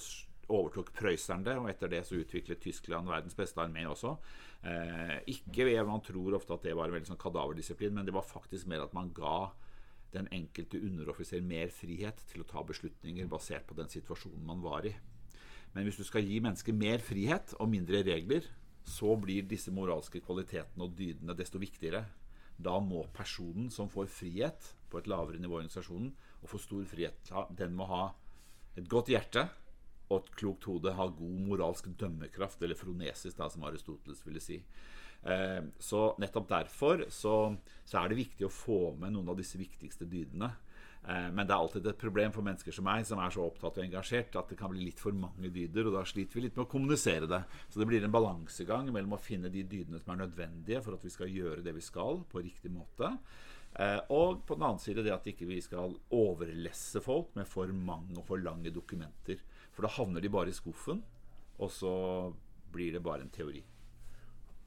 [0.55, 4.13] overtok prøyserne det, og etter det så utviklet Tyskland verdens beste armé også.
[4.65, 8.13] Eh, ikke ved man tror ofte at det var en veldig sånn kadaverdisiplin, men det
[8.15, 9.49] var faktisk mer at man ga
[10.13, 14.87] den enkelte underoffiser mer frihet til å ta beslutninger basert på den situasjonen man var
[14.87, 14.93] i.
[15.75, 18.45] Men hvis du skal gi mennesker mer frihet og mindre regler,
[18.85, 22.05] så blir disse moralske kvalitetene og dydene desto viktigere.
[22.55, 26.85] Da må personen som får frihet på et lavere nivå i organisasjonen, og får stor
[26.87, 28.03] frihet, den må ha
[28.77, 29.47] et godt hjerte
[30.05, 34.59] og et klokt hode, ha god moralsk dømmekraft, eller fronesis, da, som Aristoteles ville si.
[35.25, 39.57] Eh, Så nettopp derfor så, så er det viktig å få med noen av disse
[39.57, 40.51] viktigste dydene.
[41.05, 43.83] Men det er alltid et problem for mennesker som meg, som er så opptatt og
[43.83, 46.63] engasjert, at det kan bli litt for mange dyder, og da sliter vi litt med
[46.63, 47.43] å kommunisere det.
[47.69, 51.05] Så det blir en balansegang mellom å finne de dydene som er nødvendige for at
[51.05, 53.11] vi skal gjøre det vi skal, på riktig måte.
[54.09, 58.17] Og på den annen side det at ikke vi skal overlesse folk med for mange
[58.17, 59.45] og for lange dokumenter.
[59.77, 61.05] For da havner de bare i skuffen,
[61.61, 61.93] og så
[62.73, 63.61] blir det bare en teori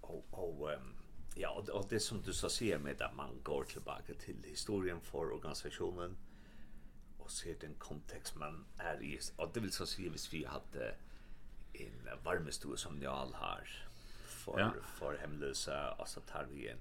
[0.09, 0.25] och,
[0.61, 0.71] och
[1.35, 5.33] ja, och det som du sa ser med att man går tillbaka till historien för
[5.33, 6.17] organisationen
[7.19, 9.21] och ser den kontext man är i.
[9.37, 10.95] Och det vill så säga hvis vi hade
[11.73, 13.69] en varmestue som ni all har
[14.27, 14.73] för, ja.
[14.99, 16.79] för hemlösa och så tar vi en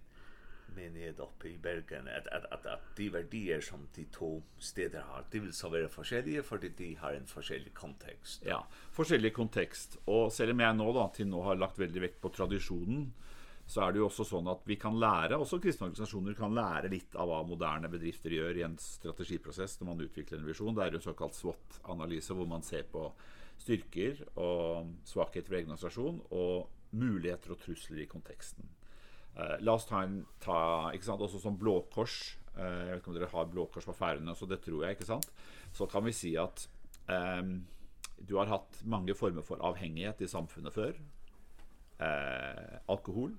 [0.76, 5.02] med ned uppe i Bergen att at, at, at de verdier som de två steder
[5.02, 8.44] har det vill så vara forskjellige för det de har en forskjellig kontext.
[8.46, 12.22] Ja, forskjellig kontext och selv om jeg nå då till nu har lagt väldigt vekt
[12.22, 13.14] på traditionen
[13.68, 16.88] så är det ju också sånn att vi kan lära også kristne organisasjoner kan lära
[16.88, 20.76] lite av vad moderna bedrifter gör i en strategiprocess når man utvecklar en vision.
[20.76, 23.12] Det er jo en så SWOT-analyse, hvor man ser på
[23.58, 28.70] styrker och svagheter i organisation och muligheter och trusler i kontexten
[29.36, 32.38] eh last time ta, ikke sant, også som Blå Kors.
[32.58, 34.98] Uh, jeg vet ikke om dere har Blå Kors på Færøyene, så det tror jeg,
[34.98, 35.28] ikke sant.
[35.74, 36.70] Så kan vi si at
[37.10, 37.66] ehm
[38.18, 40.96] du har hatt mange former for avhengighet i samfunnet før.
[42.00, 43.36] eh alkohol.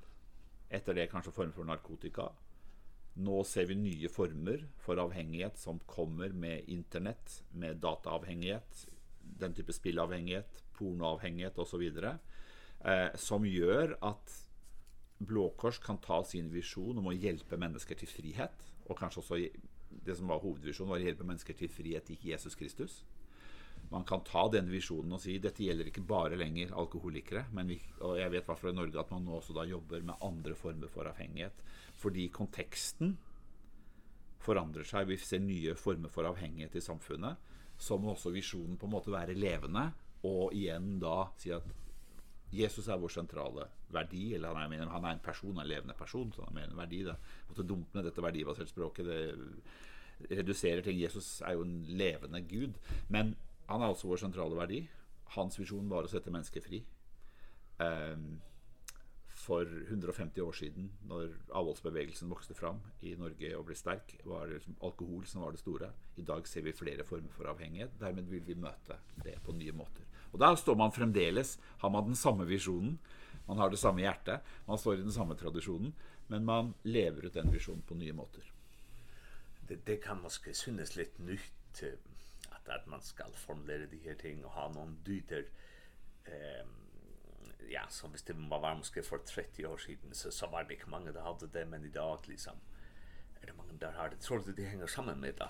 [0.71, 2.29] Etter det kanskje former for narkotika.
[3.17, 8.87] Nå ser vi nye former for avhengighet som kommer med internett, med dataavhengighet,
[9.21, 11.83] den type spillavhengighet, pornoavhengighet osv.
[12.85, 14.37] Eh, som gjør at
[15.19, 19.39] Blå Kors kan ta sin visjon om å hjelpe mennesker til frihet, og kanskje også
[20.05, 23.03] det som var hovedvisjonen var å hjelpe mennesker til frihet i Jesus Kristus.
[23.91, 27.79] Man kan ta den visjonen og si dette gjelder ikke bare lenger alkoholikere, men vi,
[28.05, 30.93] og jeg vet hva i Norge at man nå også da jobber med andre former
[30.93, 31.63] for avhengighet,
[31.97, 33.17] fordi konteksten
[34.45, 37.41] forandrer seg, vi ser nye former for avhengighet i samfunnet,
[37.79, 39.89] så må også visjonen på en måte være levende,
[40.29, 41.67] og igjen da si at
[42.51, 45.95] Jesus är vår centrala värdi eller han är mener, han är en person, en levande
[45.95, 47.15] person så han är en värdi då.
[47.49, 49.35] Och dumt med detta värdibaserat språket det
[50.29, 52.75] reducerar till Jesus är ju en levande Gud,
[53.09, 54.89] men han är också vår centrala värdi.
[55.25, 56.85] Hans vision var att sätta människor fri.
[57.79, 58.41] Ehm um,
[59.49, 64.55] för 150 år sedan när avholdsbevegelsen växte fram i Norge och blev stark var det
[64.55, 65.91] liksom alkohol som var det stora.
[66.17, 67.91] I dag ser vi flera former för avhängighet.
[67.99, 70.05] Därmed vill vi möta det på nya måter.
[70.33, 72.99] Og der står man fremdeles, har man den samme visjonen,
[73.49, 75.95] man har det samme hjertet, man står i den samme tradisjonen,
[76.29, 78.45] men man lever ut den visjonen på nye måter.
[79.69, 84.45] Det, det kan måske synes litt nytt at, at man skal formulere de her ting
[84.45, 85.49] og ha noen dyter
[86.29, 86.69] eh,
[87.69, 90.91] ja, som hvis det var måske for 30 år siden så, så var det ikke
[90.91, 92.61] mange der hadde det, men i dag liksom
[93.41, 94.21] er det mange der har det.
[94.21, 95.49] Tror du det henger sammen med at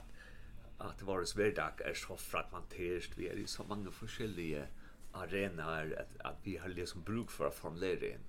[0.78, 3.18] att vår hverdag er så fragmenterat.
[3.18, 4.66] Vi är i så många forskjellige
[5.12, 8.26] arenor att, at vi har liksom bruk for å formulere en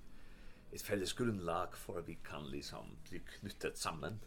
[0.72, 4.20] et felles grundlag för at vi kan liksom bli knyttet sammen.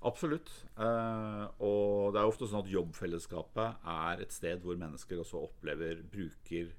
[0.00, 0.64] Absolutt.
[0.76, 6.02] Eh och det är ofta sånn att jobbfellesskapet är ett sted hvor mennesker også upplever
[6.12, 6.74] brukar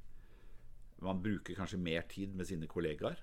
[1.02, 3.16] man brukar kanske mer tid med sina kollegor.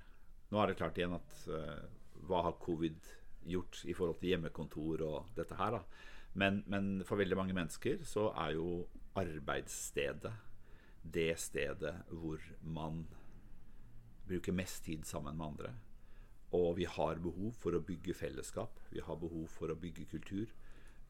[0.49, 1.85] Nu är det klart igen att uh,
[2.15, 2.99] vad har covid
[3.45, 5.81] gjort i forhold til hjemmekontor og dette her da.
[6.35, 8.87] Men, men for veldig mange mennesker så er jo
[9.21, 10.33] arbeidsstedet
[11.03, 13.07] det stedet hvor man
[14.29, 15.73] bruker mest tid sammen med andre.
[16.53, 20.47] Og vi har behov for å bygge fellesskap, vi har behov for å bygge kultur.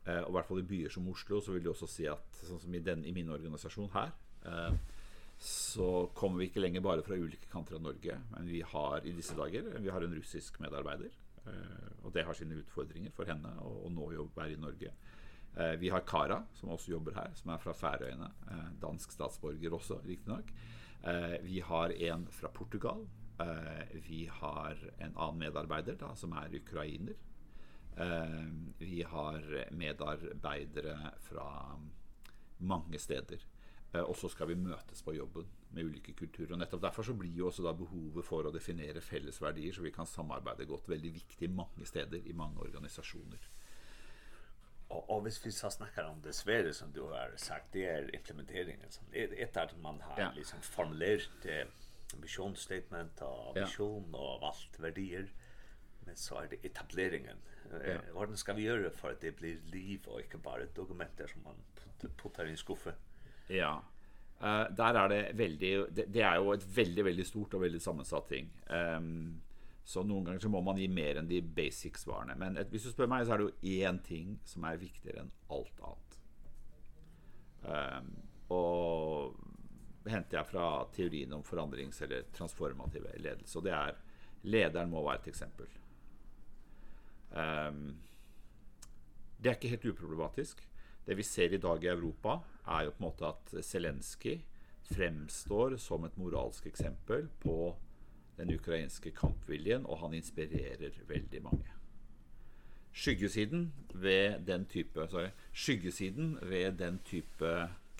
[0.06, 2.42] Eh, og i hvert fall i byer som Oslo så vil du også si at
[2.46, 4.14] sånn som i, den, i min organisasjon her,
[4.48, 4.74] eh,
[5.42, 9.14] så kommer vi ikke lenger bare fra ulike kanter av Norge, men vi har i
[9.14, 11.14] disse dager vi har en russisk medarbeider,
[11.50, 14.94] eh, og det har sine utfordringer for henne å, å nå jobb her i Norge.
[15.56, 18.30] Eh, vi har Kara, som også jobber her, som er fra Færøyene.
[18.50, 20.52] Eh, dansk statsborger også, riktignok.
[21.04, 23.06] Eh, vi har en fra Portugal.
[23.40, 27.14] Eh, vi har en annen medarbeider, da, som er ukrainer.
[27.96, 28.46] Eh,
[28.78, 31.78] vi har medarbeidere fra
[32.58, 33.44] mange steder.
[33.92, 36.54] Eh, og så skal vi møtes på jobben med ulike kulturer.
[36.54, 39.92] Og nettopp derfor så blir jo også da behovet for å definere fellesverdier, så vi
[39.92, 43.50] kan samarbeide godt, veldig viktig mange steder i mange organisasjoner.
[44.92, 48.14] Och och visst vi så snackar om det sväre som du har sagt det är
[48.14, 50.32] implementeringen som ett att man har ja.
[50.36, 51.66] liksom formulerat eh,
[52.22, 54.18] vision statement och vision ja.
[54.18, 55.32] och allt värdier
[56.04, 57.36] men så är det etableringen.
[57.86, 57.98] Ja.
[58.12, 61.54] Vad ska vi göra för att det blir liv och inte bara dokumenter som man
[62.16, 62.92] puttar i en skuffe?
[63.48, 63.82] Ja.
[64.40, 67.62] Eh uh, där är det väldigt det, det är ju ett väldigt väldigt stort och
[67.62, 68.50] väldigt sammansatt ting.
[68.66, 69.42] Ehm um,
[69.84, 72.36] Så noen ganger så må man gi mer enn de basic svarene.
[72.38, 75.24] Men et, hvis du spør meg, så er det jo én ting som er viktigere
[75.24, 76.18] enn alt annet.
[77.62, 78.12] Um,
[78.52, 83.58] og henter jeg fra teorien om forandrings- eller transformative ledelse.
[83.58, 83.98] Og det er
[84.42, 85.68] lederen må være et eksempel.
[87.32, 87.84] Um,
[89.42, 90.62] det er ikke helt uproblematisk.
[91.06, 92.38] Det vi ser i dag i Europa,
[92.70, 94.36] er jo på en måte at Zelensky
[94.92, 97.56] fremstår som et moralsk eksempel på
[98.38, 101.78] den ukrainske kampviljen, og han inspirerer veldig mange.
[102.92, 107.52] Skyggesiden ved den type, sorry, skyggesiden ved den type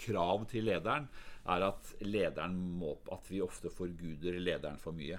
[0.03, 1.09] krav til lederen
[1.49, 5.19] er at lederen må at vi ofte forguder lederen for mye.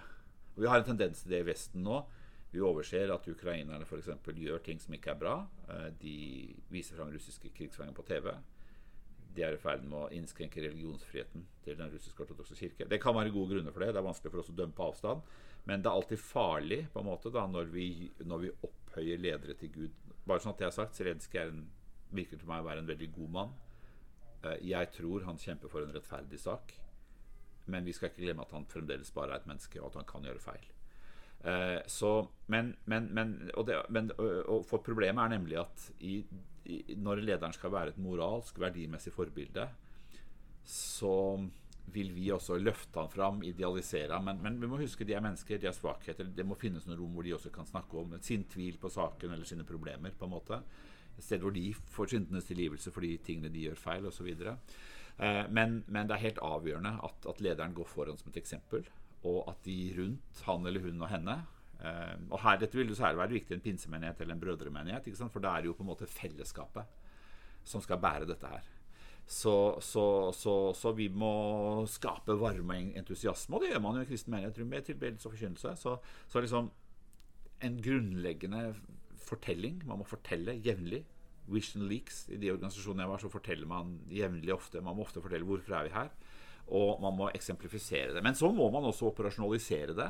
[0.54, 2.04] Og vi har en tendens til det i Vesten nå.
[2.54, 5.36] Vi overser at ukrainerne for eksempel gjør ting som ikke er bra.
[6.02, 6.17] De
[6.69, 8.30] viser fram russiske krigsfanger på TV
[9.36, 12.88] de er i ferd med å innskrenke religionsfriheten til den russiske ortodoxe kirke.
[12.89, 14.88] Det kan være gode grunner for det, det er vanskelig for oss å dømme på
[14.91, 15.24] avstand,
[15.69, 17.88] men det er alltid farlig på en måte da, når vi,
[18.28, 20.13] når vi opphøyer ledere til Gud.
[20.28, 21.52] Bare sånn at jeg har sagt, Zelenskyj
[22.13, 23.54] virker til meg å være en veldig god mann.
[24.62, 26.76] Jeg tror han kjemper for en rettferdig sak,
[27.72, 30.10] men vi skal ikke glemme at han fremdeles bare er et menneske, og at han
[30.10, 30.65] kan gjøre feil.
[31.43, 35.89] Eh, så, men, men, men, og det, men og, og for problemet er nemlig at
[36.00, 36.22] i
[36.97, 39.67] når lederen skal være et moralsk, verdimessig forbilde,
[40.63, 41.13] så
[41.93, 45.23] vil vi også løfte han fram, idealisere han, men, men vi må huske de er
[45.23, 48.15] mennesker, de er svakheter, det må finnes noen rom hvor de også kan snakke om
[48.23, 50.62] sin tvil på saken eller sine problemer, på en måte.
[51.17, 54.32] Et sted hvor de får syndenes tilgivelse for de tingene de gjør feil, osv.
[54.34, 58.88] Eh, men, men det er helt avgjørende at, at lederen går foran som et eksempel,
[59.28, 61.38] og at de rundt, han eller hun og henne,
[61.84, 65.08] Um, och här det vill ju så här vara viktigt en pinsemenighet eller en brödremenighet,
[65.08, 65.34] inte sant?
[65.34, 66.86] För det är ju på något fällskapet
[67.63, 68.62] som ska bära detta här.
[69.26, 74.04] Så så så så vi må skapa varme og entusiasme, og det gjør man jo
[74.04, 75.76] i kristen menighet med tilbedelse og forkynnelse.
[75.76, 76.72] Så så liksom
[77.60, 78.76] en grunnleggende
[79.15, 81.06] fortelling, man må fortelle jevnlig.
[81.48, 85.22] Vision Leaks i de organisasjonene jeg var så forteller man jevnlig ofte, man må ofte
[85.22, 86.10] fortelle hvorfor er vi her
[86.72, 88.24] og man må eksemplifisere det.
[88.24, 90.10] Men så må man også operasjonalisere det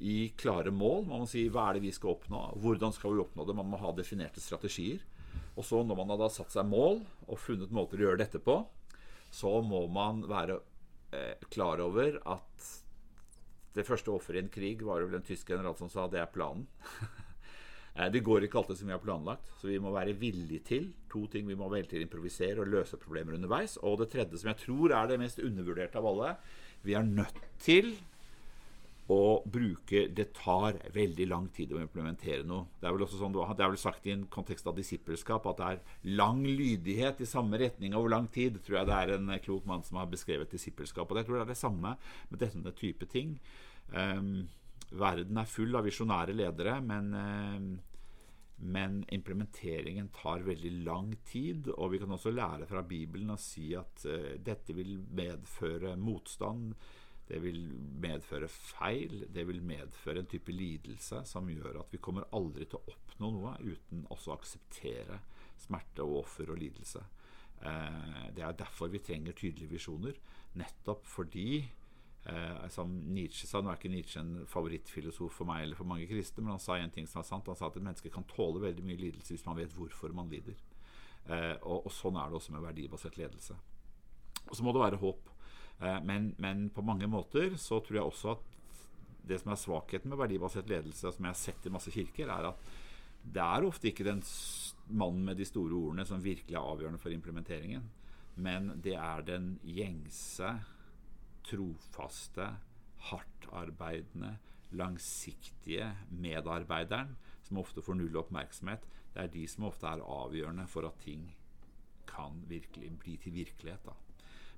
[0.00, 1.04] i klare mål.
[1.08, 3.56] Man må si hva er det vi skal oppnå, hvordan skal vi oppnå det.
[3.56, 5.02] Man må ha definerte strategier.
[5.58, 8.40] Og så når man har da satt seg mål og funnet måter å gjøre dette
[8.42, 8.60] på,
[9.30, 10.58] så må man være
[11.14, 12.70] eh, klar over at
[13.76, 16.32] det første offeret i en krig var vel en tysk general som sa det er
[16.32, 16.66] planen.
[18.14, 21.26] det går ikke alltid som vi har planlagt, så vi må være villige til to
[21.30, 21.46] ting.
[21.46, 23.76] Vi må hele tiden improvisere og løse problemer underveis.
[23.84, 26.34] Og det tredje som jeg tror er det mest undervurderte av alle,
[26.82, 27.92] vi er nødt til
[29.10, 32.68] og bruke det tar veldig lang tid å implementere noe.
[32.78, 35.58] Det er vel også sånn, det er vel sagt i en kontekst av disippelskap at
[35.58, 39.34] det er lang lydighet i samme retning over lang tid, tror jeg det er en
[39.42, 41.10] klok mann som har beskrevet disippelskap.
[41.10, 41.96] Og det tror det er det samme
[42.30, 43.34] med denne type ting.
[43.90, 44.46] Um,
[44.94, 47.68] verden er full av visionære ledere, men, um,
[48.70, 53.72] men implementeringen tar veldig lang tid, og vi kan også lære fra Bibelen å si
[53.78, 56.76] at uh, dette vil medføre motstand,
[57.30, 57.60] Det vil
[58.02, 62.80] medføre feil, det vil medføre en type lidelse som gjør at vi kommer aldri til
[62.80, 65.20] å oppnå noe uten også å akseptere
[65.60, 67.04] smerte og offer og lidelse.
[67.62, 70.18] Eh, Det er derfor vi trenger tydelige visjoner,
[70.58, 71.68] nettopp fordi
[72.24, 76.04] Eh, som Nietzsche sa, nå er ikke Nietzsche en favorittfilosof for meg eller for mange
[76.08, 77.48] kristne, men han sa en ting som er sant.
[77.48, 80.28] Han sa at et menneske kan tåle veldig mye lidelse hvis man vet hvorfor man
[80.32, 80.58] lider.
[81.30, 83.56] Eh, og, og sånn er det også med verdibasert ledelse.
[84.46, 85.29] Og så må det være håp.
[85.80, 88.50] Men, men på mange måter så tror jeg også at
[89.30, 92.50] det som er svakheten med verdibasert ledelse, som jeg har sett i masse kirker, er
[92.50, 92.66] at
[93.20, 94.22] det er ofte ikke den
[94.96, 97.88] mannen med de store ordene som virkelig er avgjørende for implementeringen.
[98.40, 100.54] Men det er den gjengse,
[101.44, 102.46] trofaste,
[103.10, 104.36] hardtarbeidende,
[104.76, 107.16] langsiktige medarbeideren
[107.46, 108.84] som ofte får null oppmerksomhet.
[109.14, 111.26] Det er de som ofte er avgjørende for at ting
[112.10, 113.84] kan virkelig bli til virkelighet.
[113.84, 114.09] da.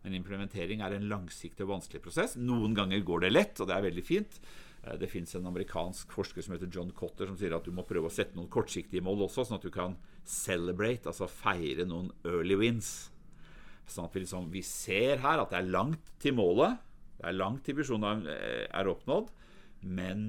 [0.02, 2.34] Men implementering er en langsiktig og vanskelig prosess.
[2.40, 4.40] Noen ganger går det lett, og det er veldig fint.
[4.98, 8.10] Det finns en amerikansk forsker som heter John Cotter, som sier at du må prøve
[8.10, 9.94] å sette noen kortsiktige mål også, sånn at du kan
[10.26, 12.90] celebrate, altså feire noen early wins.
[13.86, 16.82] Sånn at vi, liksom, vi ser her at det er langt til målet,
[17.20, 19.30] det er langt til visjonen er oppnådd,
[19.86, 20.26] men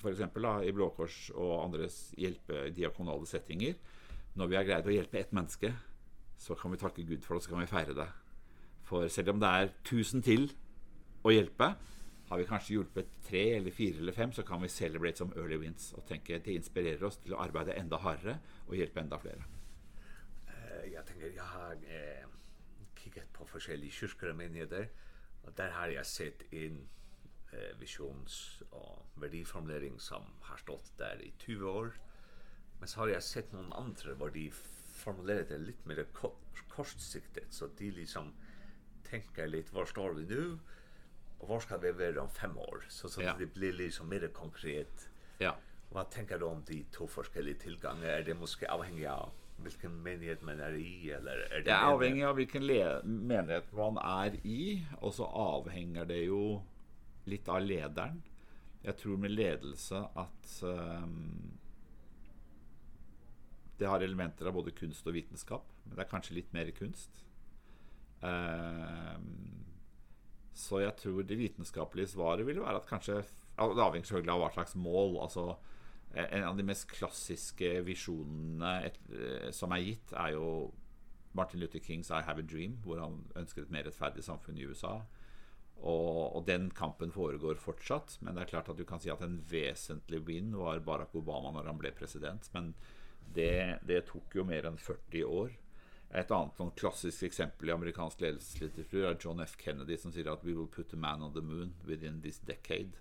[0.00, 0.24] f.eks.
[0.24, 3.76] i Blåkors og andres hjelpe diakonale settinger,
[4.40, 5.74] når vi har greid å hjelpe ett menneske,
[6.40, 8.08] så kan vi takke Gud for det, så kan vi feire det.
[8.94, 10.44] For selv om det er 1000 til
[11.26, 11.66] å hjelpe,
[12.28, 15.58] har vi kanskje hjulpet tre eller fire eller fem, så kan vi celebrate som early
[15.58, 18.36] wins og tenke det inspirerer oss til å arbeide enda hardere
[18.68, 19.48] og hjelpe enda flere.
[20.46, 22.30] Uh, jeg tenker, jeg har eh,
[23.02, 24.86] kikket på forskjellige kyrker og menigheter,
[25.42, 26.78] og der har jeg sett inn
[27.50, 31.94] eh, visions- og verdiformulering som har stått der i 20 år,
[32.78, 34.14] men så har jeg sett noen andre
[35.50, 38.30] det litt mer kortsiktet, så de liksom
[39.14, 40.58] tänker lite var står vi nu
[41.38, 43.34] och var ska vi vara om fem år så så ja.
[43.38, 45.08] det blir liksom mer konkret.
[45.38, 45.56] Ja.
[45.92, 48.06] Vad tänker du om de två olika tillgångar?
[48.06, 49.30] Är det måste avhänga av
[49.64, 52.66] vilken menighet man är i eller är det Det är avhängigt av vilken
[53.26, 56.60] menighet man är i och så avhänger det ju
[57.24, 58.22] lite av ledaren.
[58.82, 61.58] Jag tror med ledelse att um,
[63.78, 67.24] det har elementer av både kunst och vetenskap, men det är kanske lite mer kunst.
[68.24, 69.44] Ehm
[70.54, 73.22] så jag tror det vetenskapliga svaret vill vara att kanske
[73.56, 75.56] avhängigt av vad slags mål alltså
[76.14, 78.82] en av de mest klassiska visionerna
[79.50, 80.68] som är gitt är ju
[81.32, 84.62] Martin Luther Kings I have a dream hvor han önskar ett mer rättfärdigt samhälle i
[84.62, 85.02] USA.
[85.76, 89.20] Och och den kampen foregår fortsatt, men det är klart att du kan si att
[89.20, 92.74] en väsentlig vinn var Barack Obama när han blev president, men
[93.34, 95.52] det det tog ju mer än 40 år
[96.14, 99.56] ett annat sånn klassisk exempel i amerikansk ledelseslitteratur är John F.
[99.58, 102.92] Kennedy som sier att we will put a man on the moon within this decade.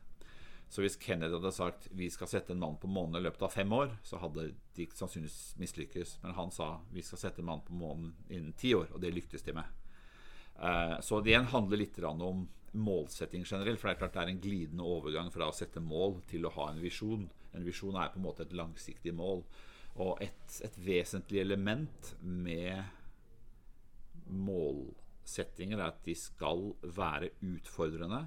[0.70, 3.54] Så hvis Kennedy hadde sagt vi skal sette en mann på månen i løpet av
[3.54, 6.16] fem år, så hadde de sannsynligvis mislykkes.
[6.24, 9.14] Men han sa vi skal sette en mann på månen innen ti år, og det
[9.14, 9.70] lyktes de med.
[10.58, 14.34] Uh, så det igjen handler litt om målsetting generelt, for det er klart det er
[14.34, 17.30] en glidende overgang fra å sette mål til å ha en visjon.
[17.54, 19.44] En visjon er på en måte et langsiktig mål.
[20.02, 22.82] Og et, et vesentlig element med
[24.28, 28.24] målsettinger er at de skal være utfordrende,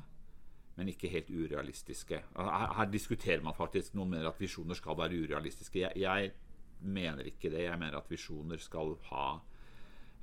[0.76, 2.22] men ikke helt urealistiske.
[2.36, 5.86] Her, her diskuterer man faktisk noen mener at visjoner skal være urealistiske.
[5.86, 6.32] Jeg, jeg
[6.80, 7.64] mener ikke det.
[7.64, 9.28] Jeg mener at visjoner skal ha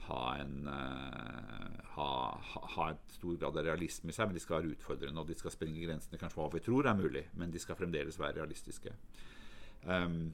[0.04, 2.08] ha en uh, ha,
[2.76, 5.38] ha et stor grad av realisme i seg, men de skal være utfordrende, og de
[5.40, 8.92] skal sprenge grensene kanskje hva vi tror er mulig, men de skal fremdeles være realistiske.
[9.88, 10.34] Um,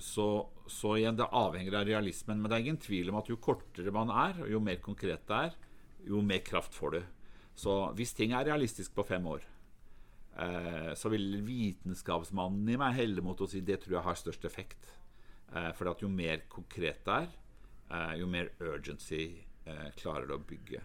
[0.00, 0.24] så,
[0.70, 3.92] så igjen, det avhenger av realismen, men det er ingen tvil om at jo kortere
[3.92, 5.56] man er, og jo mer konkret det er,
[6.08, 7.00] jo mer kraft får du.
[7.58, 9.42] Så hvis ting er realistisk på fem år,
[10.38, 14.46] eh, så vil vitenskapsmannen i meg helle mot å si det tror jeg har størst
[14.46, 14.92] effekt.
[15.54, 17.28] Eh, for at jo mer konkret det er,
[17.90, 20.84] eh, jo mer urgency eh, klarer du å bygge.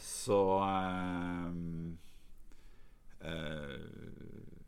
[0.00, 1.52] Så eh,
[3.28, 4.60] eh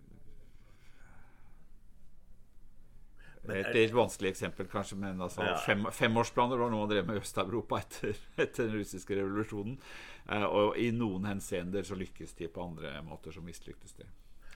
[3.47, 5.63] Men det är ett vanskligt exempel kanske men alltså ja.
[5.67, 9.81] fem femårsplaner har någon drev med Östeuropa efter efter den ryska revolutionen
[10.29, 14.07] eh och i någon hänseender så lyckas det på andra måter som misslyckades det.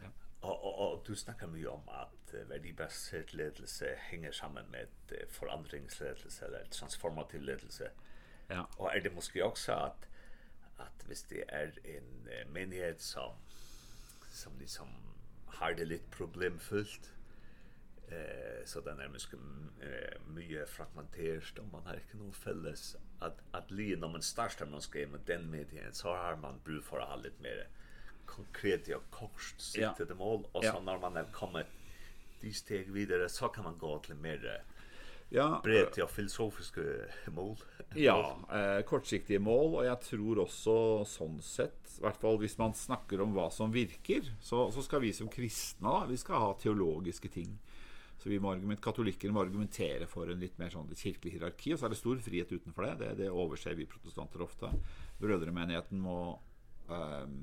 [0.02, 0.08] Ja.
[0.48, 5.28] Och, och, och du snackar mycket om att uh, värdebaserad ledelse hänger samman med uh,
[5.28, 7.90] förändringsledelse eller transformativ ledelse.
[8.46, 8.68] Ja.
[8.76, 10.08] Och är det måske också att
[10.76, 13.32] att visst det är en uh, menighet som
[14.30, 14.88] som liksom
[15.46, 17.12] har det lite problemfullt
[18.10, 19.34] Eh så den är mycket
[19.80, 24.66] eh mycket fragmenterat och man har inte någon fälles att att lina när man startar
[24.66, 27.68] man ska med den medien så har man bruk för allt lite mer
[28.26, 31.66] konkret och kort sikt det mål och så när man har kommit
[32.40, 34.62] de steg vidare så kan man gå till mer
[35.30, 36.80] Ja, brett ja filosofiska
[37.26, 37.56] mål.
[37.94, 42.74] Ja, eh kortsiktiga mål och jag tror också sån sett i alla fall hvis man
[42.74, 47.28] snackar om vad som virkar så så ska vi som kristna vi ska ha teologiska
[47.28, 47.58] ting.
[48.18, 51.78] Så vi må argument, katolikker må argumentere for en litt mer sånn kirkelig hierarki, og
[51.78, 52.94] så er det stor frihet utenfor det.
[53.02, 54.72] Det, det overser vi protestanter ofte.
[55.22, 56.18] Brødremenigheten må
[56.90, 57.36] um,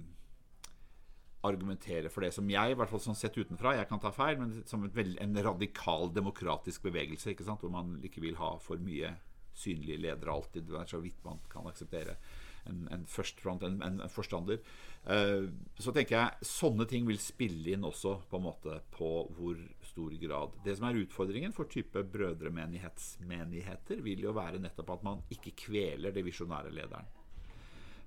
[1.48, 4.40] argumentere for det som jeg, i hvert fall sånn sett utenfra, jeg kan ta feil,
[4.42, 7.64] men som veld, en radikal demokratisk bevegelse, ikke sant?
[7.64, 9.14] hvor man ikke vil ha for mye
[9.56, 12.18] synlige ledere alltid, det er så vidt man kan akseptere
[12.66, 14.60] en, en, first front, en, en, en forstander.
[15.06, 15.48] Uh,
[15.80, 19.60] så tenker jeg, sånne ting vil spille inn også på en måte på hvor
[19.96, 20.60] stor grad.
[20.66, 26.12] Det som er utfordringen for type brødremenighetsmenigheter vil jo være nettopp at man ikke kveler
[26.12, 27.08] det visionære lederen.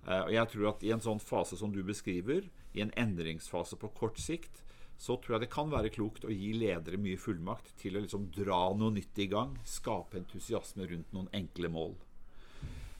[0.08, 2.44] Og jeg tror at i en sånn fase som du beskriver,
[2.76, 4.60] i en endringsfase på kort sikt,
[4.98, 8.28] så tror jeg det kan være klokt å gi ledere mye fullmakt til å liksom
[8.34, 11.96] dra noe nytt i gang, skape entusiasme rundt noen enkle mål.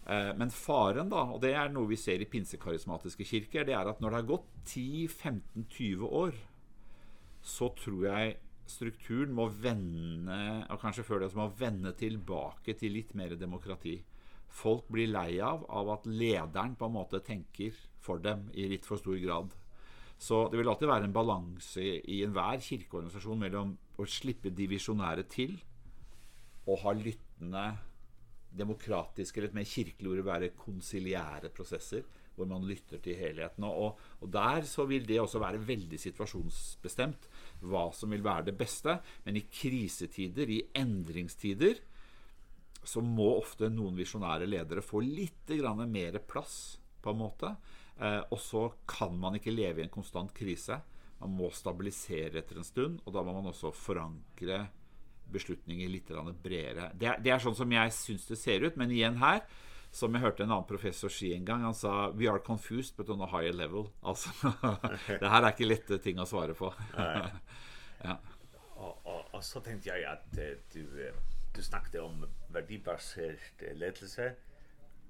[0.09, 4.01] Men faren da, og det er noe vi ser i pinsekarismatiske kirker, det er at
[4.01, 6.39] når det har gått 10, 15, 20 år,
[7.45, 8.39] så tror jeg
[8.71, 10.39] strukturen må vende,
[10.69, 13.97] og kanskje før det, så må vende tilbake til litt mer demokrati.
[14.49, 18.87] Folk blir lei av, av at lederen på en måte tenker for dem i litt
[18.89, 19.53] for stor grad.
[20.19, 25.55] Så det vil alltid være en balanse i enhver kirkeorganisasjon mellom å slippe divisjonære til
[26.69, 27.67] og ha lyttende
[28.59, 32.03] demokratiske, eller mer kirkelig ord, være konsiliære prosesser
[32.39, 33.67] hvor man lytter til helheten.
[33.67, 37.29] Og, og der så vil det også være veldig situasjonsbestemt
[37.67, 38.99] hva som vil være det beste.
[39.27, 41.83] Men i krisetider, i endringstider,
[42.89, 47.53] så må ofte noen visionære ledere få litt grann mer plass, på en måte.
[47.99, 50.81] Eh, og så kan man ikke leve i en konstant krise.
[51.19, 54.65] Man må stabilisere etter en stund, og da må man også forankre
[55.29, 56.11] beslutninger litt
[56.43, 56.93] bredere.
[56.95, 59.43] Det, det er sånn som jeg syns det ser ut, men igjen her
[59.91, 63.09] som jag hörte en annan professor säga en gång han sa we are confused but
[63.09, 63.85] on a higher level.
[64.03, 64.31] Alltså
[65.21, 66.75] det här är inte lätta ting att svara på.
[68.03, 68.21] Ja.
[68.75, 70.33] Och, och, och så tänkte jag att
[70.73, 71.13] du
[71.59, 73.39] du snackade om värdibaserad
[73.73, 74.35] ledelse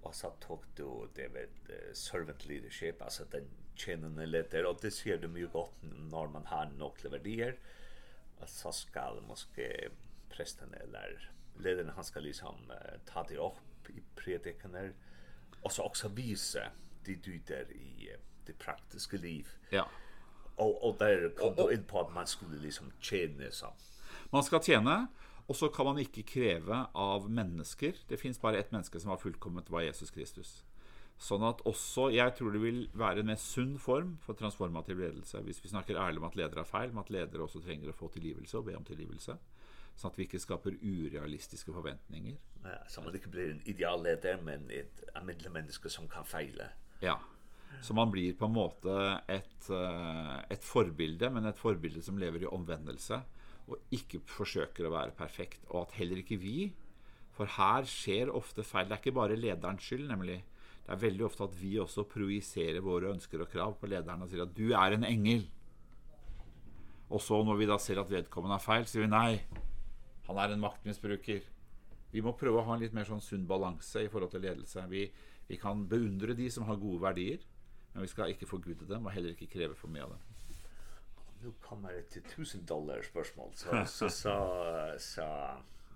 [0.02, 1.48] och så tog du det med
[1.92, 6.70] servant leadership alltså den tjänande ledare och det ser du mycket gott när man har
[6.78, 7.56] några värdier
[8.46, 9.88] så ska måske
[10.30, 12.72] presten eller ledaren han ska liksom
[13.06, 13.58] ta det opp
[13.90, 14.94] i predikaner
[15.62, 16.60] och så också visa
[17.04, 18.16] det du där i
[18.46, 19.48] det praktiska liv.
[19.70, 19.88] Ja.
[20.56, 23.66] Och och där kom du in på att man skulle liksom tjäna så.
[24.30, 25.06] Man ska tjäna
[25.46, 27.92] och så kan man inte kräva av människor.
[28.08, 30.64] Det finns bara ett människa som har fullkommet vad Jesus Kristus.
[31.18, 35.40] Sånn at også, jeg tror det vil være en mer sunn form for transformativ ledelse,
[35.42, 37.96] hvis vi snakker ærlig om at ledere er feil, men at ledere også trenger å
[37.98, 39.34] få tilgivelse og be om tilgivelse.
[39.34, 39.57] Mm
[39.98, 42.36] så att vi inte skapar urealistiska förväntningar.
[42.62, 46.64] Ja, så man inte blir en idealledare men ett en medelmänniska som kan fejla.
[47.00, 47.20] Ja.
[47.82, 49.70] Så man blir på en måte ett
[50.48, 53.20] ett förebild men ett förebild som lever i omvändelse
[53.66, 56.72] och inte försöker att vara perfekt och att heller inte vi
[57.32, 58.88] för här sker ofta fel.
[58.88, 60.42] Det är inte bara ledarens skyld nämligen
[60.86, 64.30] det er veldig ofte at vi også projiserer våre ønsker og krav på lederen og
[64.30, 65.42] sier at du er en engel.
[67.10, 69.42] Og så når vi da ser at vedkommende er feil, sier vi nei,
[70.28, 71.46] Han er en maktmisbruker.
[72.12, 74.84] Vi må prøve å ha en litt mer sånn sunn balanse i forhold til ledelse.
[74.92, 75.06] Vi,
[75.48, 77.44] vi kan beundre de som har gode verdier,
[77.94, 80.26] men vi skal ikke forgude dem og heller ikke kreve for mye av dem.
[81.38, 84.36] Nu kommer det til 1000 dollar spørsmål, så, så, så,
[84.98, 85.26] så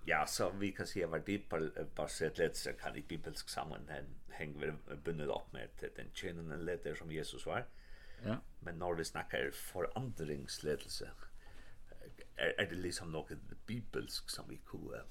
[0.07, 4.73] Ja, så vi kan se at verdibasert ledelse kan i bibelsk sammenheng hänger
[5.05, 7.67] bundet opp med den tjenende leder som Jesus var.
[8.25, 8.37] Ja.
[8.61, 11.11] Men når vi snakker forandringsledelse,
[12.37, 13.37] er, er det liksom noe
[13.67, 15.03] bibelsk som vi kunne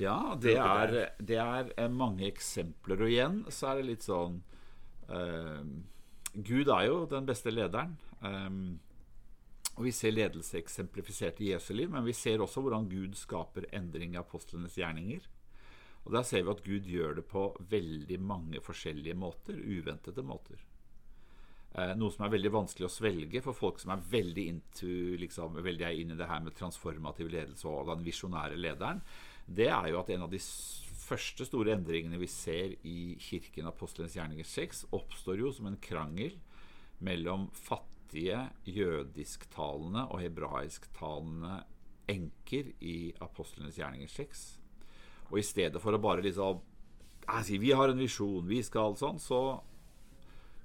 [0.00, 4.38] Ja, det er, det er mange eksempler, og igjen så er det litt sånn
[5.10, 5.64] uh,
[6.34, 8.78] Gud er jo den beste lederen, um,
[9.76, 13.66] og vi ser ledelse eksemplifisert i Jesu liv, men vi ser også hvordan Gud skaper
[13.74, 15.24] endring i apostlenes gjerninger.
[16.04, 20.60] Og der ser vi at Gud gjør det på veldig mange forskjellige måter, uventede måter.
[21.70, 24.92] Eh, noe som er veldig vanskelig å svelge for folk som er veldig into,
[25.22, 29.02] liksom, veldig er inne i det her med transformativ ledelse og den visionära lederen,
[29.46, 30.40] det er jo at en av de
[31.10, 35.78] første store endringene vi ser i kirken av Apostelens gjerninger 6, oppstår jo som en
[35.82, 36.36] krangel
[37.06, 41.60] mellom fattige jødisktalende og hebraisktalende
[42.10, 44.44] enker i Apostelens gjerninger 6.
[45.30, 46.66] Og i stedet for å bare liksom
[47.46, 49.60] Vi har en visjon, vi skal sånn, så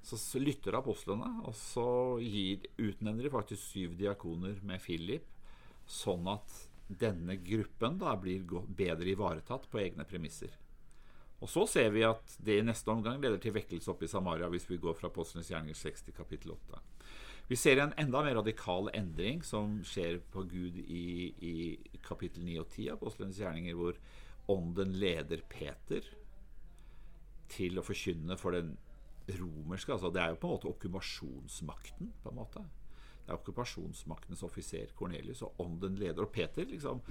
[0.06, 1.86] Så, lytter apostlene, og så
[2.22, 5.26] gir, utnevner de faktisk syv diakoner med Philip,
[5.90, 6.52] sånn at
[6.86, 8.44] denne gruppen da blir
[8.78, 10.52] bedre ivaretatt på egne premisser.
[11.42, 14.48] Og så ser vi at det i neste omgang leder til vekkelse opp i Samaria
[14.52, 16.80] hvis vi går fra Apostlenes gjerninger 60 kapittel 8.
[17.50, 22.56] Vi ser en enda mer radikal endring som skjer på Gud i, i kapittel 9
[22.62, 23.98] og 10 av Apostlenes gjerninger, hvor
[24.50, 26.06] ånden leder Peter
[27.52, 28.74] til å forkynne for den
[29.28, 29.92] romerske.
[29.92, 32.64] Altså, det er jo på en måte okkupasjonsmakten, på en måte.
[33.26, 36.22] Det er okkupasjonsmaktens offiser Cornelius og ånden leder.
[36.22, 37.02] Og Peter, liksom,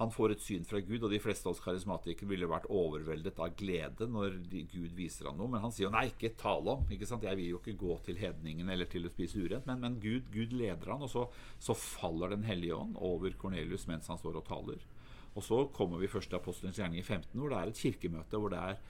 [0.00, 3.40] han får et syn fra Gud, og de fleste av oss karismatikere ville vært overveldet
[3.42, 6.86] av glede når Gud viser han noe, men han sier jo nei, ikke tale om,
[6.88, 7.26] ikke sant?
[7.28, 10.30] Jeg vil jo ikke gå til hedningen eller til å spise urent, men, men Gud,
[10.32, 11.26] Gud leder han, og så,
[11.60, 14.88] så faller den hellige ånd over Cornelius mens han står og taler.
[15.36, 18.40] Og så kommer vi først til apostelens gjerning i 15, hvor det er et kirkemøte,
[18.40, 18.80] hvor det er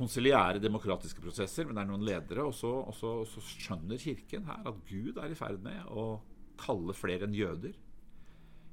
[0.00, 2.48] konsiliære demokratiske prosesser, men det er noen ledere.
[2.48, 5.86] Og så, og så, og så skjønner Kirken her at Gud er i ferd med
[5.92, 6.08] å
[6.60, 7.76] kalle flere enn jøder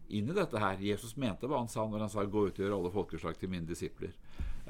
[0.10, 0.80] inn i dette her.
[0.84, 3.52] Jesus mente hva han sa når han sa 'gå ut og gjør alle folkeslag til
[3.52, 4.16] mine disipler'.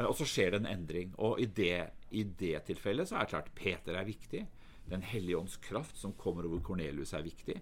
[0.05, 1.13] Og så skjer det en endring.
[1.17, 4.47] Og i det, i det tilfellet så er det klart Peter er viktig.
[4.89, 7.61] Den hellige ånds kraft som kommer over Kornelius, er viktig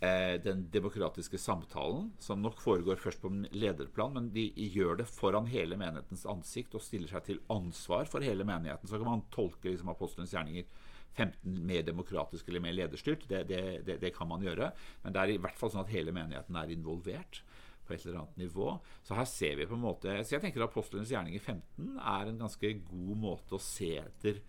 [0.00, 5.08] eh, den demokratiske samtalen, som nok foregår først på en lederplan, men de gjør det
[5.10, 8.90] foran hele menighetens ansikt og stiller seg til ansvar for hele menigheten.
[8.90, 10.66] Så kan man tolke liksom, apostelens gjerninger
[11.14, 14.72] 15 mer demokratisk eller mer lederstyrt, det, det, det, det kan man gjøre,
[15.04, 17.44] men det er i hvert fall sånn at hele menigheten er involvert
[17.86, 18.70] på et eller annet nivå.
[19.04, 22.30] Så her ser vi på en måte Så jeg tenker Apostlenes gjerning i 15 er
[22.30, 24.40] en ganske god måte å se etter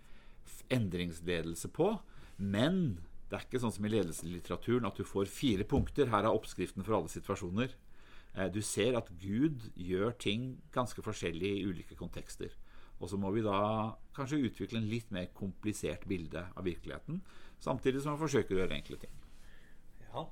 [0.73, 1.89] endringsledelse på.
[2.37, 3.01] Men
[3.35, 6.07] Det er ikke sånn som i ledelseslitteraturen at du får fire punkter.
[6.07, 7.73] Her er oppskriften for alle situasjoner.
[8.55, 12.53] Du ser at Gud gjør ting ganske forskjellig i ulike kontekster.
[13.03, 13.57] Og så må vi da
[14.15, 17.19] kanskje utvikle en litt mer komplisert bilde av virkeligheten,
[17.59, 19.19] samtidig som man forsøker å gjøre enkle ting.
[20.05, 20.23] Ja,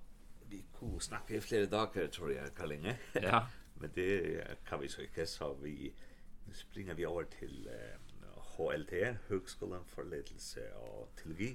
[0.47, 2.95] vi kunne snakke i flere dager, tror jeg, Karlinge.
[3.19, 3.43] Ja.
[3.83, 4.07] Men det
[4.63, 5.91] kan vi så ikke, så vi
[6.55, 7.67] springer vi over til
[8.53, 8.95] HLT,
[9.27, 11.51] Høgskolen for ledelse og teologi.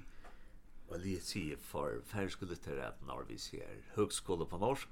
[0.89, 4.89] Og lige sige for færskolitterat når vi ser høgskole på norsk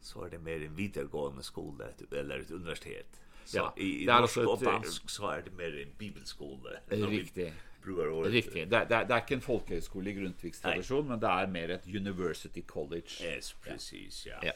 [0.00, 3.20] så är det mer en videregående skola eller ett universitet.
[3.44, 6.70] Så ja, i, i norsk och dansk så er det mer en bibelskola.
[6.90, 7.52] Riktigt.
[7.86, 8.70] Riktig.
[8.70, 12.62] Det, det, det er ikke en folkhögskola i grundtvigstradition, men det är mer ett university
[12.62, 13.22] college.
[13.22, 14.38] Yes, precis, ja.
[14.42, 14.52] ja.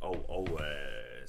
[0.00, 1.26] Og, og uh,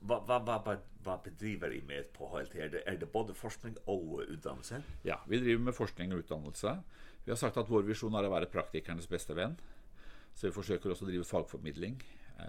[0.00, 2.82] vad vad vad vad bedriver i med på helt här?
[2.86, 4.82] Är det både forskning och utdannelse?
[5.02, 6.82] Ja, vi driver med forskning och utdannelse.
[7.24, 9.56] Vi har sagt att vår vision är att vara praktikernes bästa vän.
[10.34, 12.04] Så vi försöker också driva fagförmedling.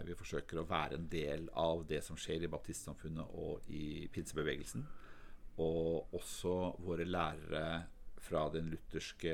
[0.06, 4.88] Vi försöker att vara en del av det som sker i baptistsamfunnet och i pinsebevegelsen.
[5.56, 7.82] Och också våra lärare
[8.22, 9.34] fra den lutherske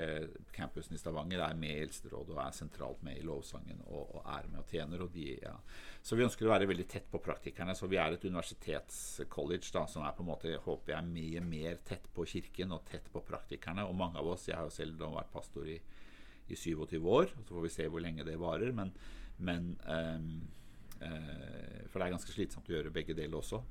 [0.56, 4.30] campusen i Stavanger er med i Eldsterådet og er sentralt med i lovsangen og, og
[4.32, 5.04] er med og tjener.
[5.04, 5.54] Og de, ja.
[6.02, 7.76] Så vi ønsker å være veldig tett på praktikerne.
[7.76, 11.82] Så vi er et universitetscollege da, som er på en måte, håper jeg, mye mer
[11.88, 13.86] tett på kirken og tett på praktikerne.
[13.86, 15.78] Og mange av oss, jeg har jo selv da vært pastor i,
[16.48, 18.72] i 27 år, så får vi se hvor lenge det varer.
[18.78, 18.96] Men,
[19.44, 20.32] men um,
[21.04, 23.62] uh, for det er ganske slitsomt å gjøre begge deler også.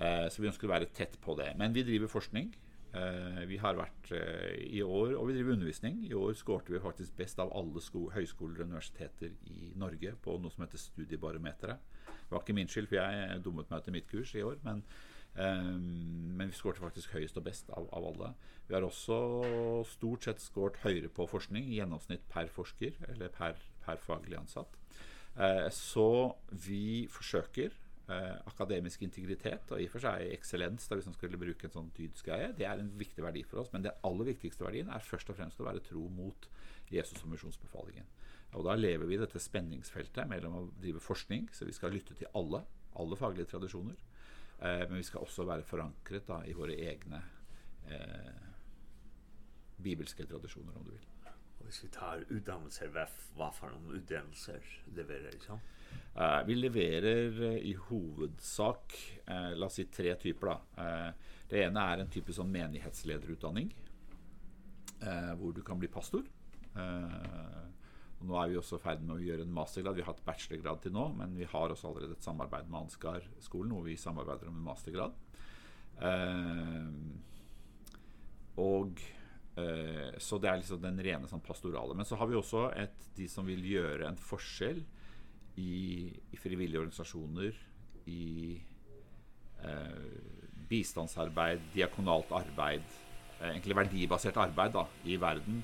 [0.00, 1.52] Uh, så vi ønsker å være tett på det.
[1.60, 2.54] Men vi driver forskning.
[2.92, 6.02] Eh, vi har vært eh, i år, og vi driver undervisning.
[6.04, 10.34] I år skårte vi faktisk best av alle sko høyskoler og universiteter i Norge på
[10.36, 11.80] noe som heter Studiebarometeret.
[12.10, 14.84] Det var ikke min skyld, for jeg dummet meg til mitt kurs i år, men,
[15.40, 18.34] eh, men vi skårte faktisk høyest og best av, av alle.
[18.68, 19.22] Vi har også
[19.88, 24.76] stort sett skårt høyere på forskning, i gjennomsnitt per forsker, eller per, per faglig ansatt.
[25.40, 27.72] Eh, så vi forsøker
[28.10, 31.74] eh, akademisk integritet og i og for seg excellens da hvis man skulle bruke en
[31.76, 32.52] sånn tydsgreie.
[32.58, 35.38] Det er en viktig verdi for oss, men det aller viktigste verdien er først og
[35.38, 36.48] fremst å være tro mot
[36.92, 38.08] Jesus og misjonsbefalingen.
[38.52, 42.16] Og da lever vi i dette spenningsfeltet mellom å drive forskning, så vi skal lytte
[42.18, 42.64] til alle,
[43.00, 43.96] alle faglige tradisjoner,
[44.58, 47.22] eh, men vi skal også være forankret da i våre egne
[47.88, 48.50] eh,
[49.82, 51.08] bibelske tradisjoner, om du vil.
[51.62, 54.66] Og hvis vi tar utdannelser, hva for noen utdannelser
[54.98, 55.72] leverer, ikke sant?
[56.12, 58.96] Uh, vi leverer uh, i hovedsak
[59.30, 60.50] uh, la oss si tre typer.
[60.50, 61.12] Da.
[61.48, 63.72] det ene er en type sånn menighetslederutdanning,
[65.36, 66.22] hvor du kan bli pastor.
[68.22, 69.96] nå er vi også ferdig med å gjøre en mastergrad.
[69.98, 73.74] Vi har hatt bachelorgrad til nå, men vi har også allerede et samarbeid med Ansgar-skolen,
[73.74, 75.18] hvor vi samarbeider om en mastergrad.
[78.62, 79.04] og
[80.22, 81.98] Så det er liksom den rene sånn pastorale.
[81.98, 84.84] Men så har vi også et, de som vil gjøre en forskjell
[85.60, 87.56] i, i frivillige organisasjoner,
[88.10, 88.56] i
[89.62, 90.08] eh,
[90.68, 92.84] bistandsarbeid, diakonalt arbeid,
[93.40, 95.62] eh, egentlig verdibasert arbeid da, i verden.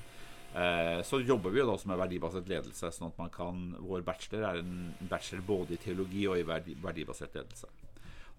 [0.49, 4.05] Eh, så jobber vi jo da også med verdibasert ledelse, sånn at man kan, vår
[4.05, 7.69] bachelor er en bachelor både i teologi og i verdi, verdibasert ledelse.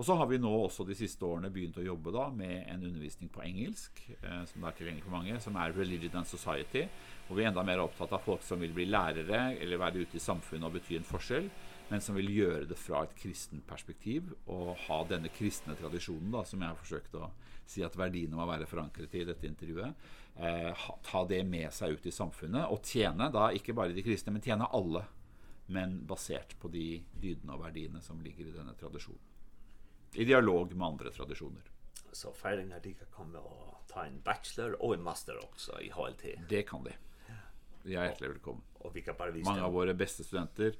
[0.01, 2.87] Och så har vi nå också de siste årene begynt å jobbe da med en
[2.89, 6.87] undervisning på engelsk eh, som er tilgjengelig for mange, som er Religion and Society.
[7.27, 10.17] Og vi er enda mer opptatt av folk som vil bli lærere eller være ute
[10.17, 11.51] i samfunnet og bety en forskjell,
[11.91, 16.47] men som vil gjøre det fra et kristen perspektiv og ha denne kristne tradisjonen da,
[16.49, 17.29] som jeg har forsøkt å
[17.69, 20.07] si at verdiene må være forankret i dette intervjuet,
[20.41, 24.33] eh, ta det med seg ut i samfunnet og tjene da ikke bare de kristne,
[24.33, 25.05] men tjene alle,
[25.69, 29.30] men basert på de dydene og verdiene som ligger i denne tradisjonen
[30.13, 31.63] i dialog med andre traditioner.
[32.13, 36.25] Så feiringar de kan komme og ta en bachelor og en master også i HLT.
[36.49, 36.93] Det kan de.
[37.83, 38.63] Jag är hjärtligt välkommen.
[38.79, 40.75] Och vilka bara Mange Många av våre beste studenter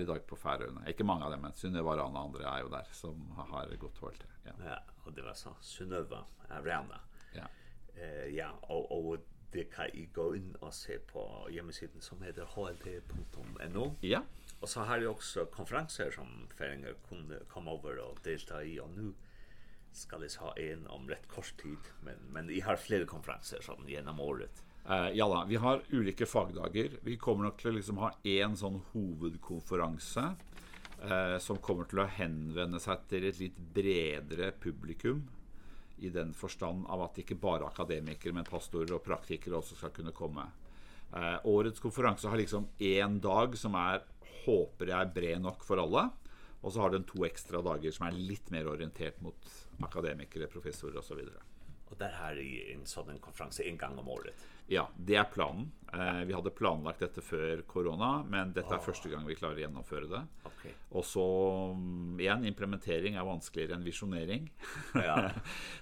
[0.00, 0.82] i dag på Færøyene.
[0.90, 4.24] Ikke mange av dem, men Sunneva och andre er jo der som har gått HLT.
[4.44, 4.52] Ja.
[4.64, 7.00] ja, og det var så Sunneva, Arena.
[7.34, 7.46] Ja.
[7.94, 9.18] Eh ja, og, og
[9.56, 13.94] det kan I gå in och se på hemsidan som heter hlt.no.
[14.00, 14.22] Ja.
[14.60, 18.90] Och så har jeg också konferenser som Færinger kunne komma över och delta i og
[18.90, 19.14] nu
[19.92, 23.88] ska det ha en om rätt kort tid men men i har flere konferenser som
[23.88, 24.64] gjennom året.
[24.88, 26.88] Eh ja da, vi har olika fagdagar.
[27.02, 32.10] Vi kommer nok til å liksom ha en sån huvudkonferens eh som kommer till att
[32.10, 35.28] henvende seg till ett lite bredare publikum
[35.98, 40.14] i den forstand av at ikke bare akademikere, men pastorer og praktikere også skal kunne
[40.16, 40.44] komme.
[41.14, 44.04] Eh, årets konferanse har liksom en dag som er,
[44.44, 46.08] håper jeg, bred nok for alle.
[46.62, 49.52] Og så har den to ekstra dager som er litt mer orientert mot
[49.86, 51.22] akademikere, professorer osv.
[51.88, 54.46] Och där här är en sådan konferens en gång om året.
[54.66, 55.72] Ja, det är planen.
[55.92, 58.84] Eh, vi hade planlagt detta för corona, men detta är oh.
[58.84, 60.26] första gången vi klarar genomföra det.
[60.44, 60.72] Okay.
[60.88, 61.76] Och så
[62.20, 64.52] igen implementering är vanskligare än visionering.
[64.94, 65.30] Ja.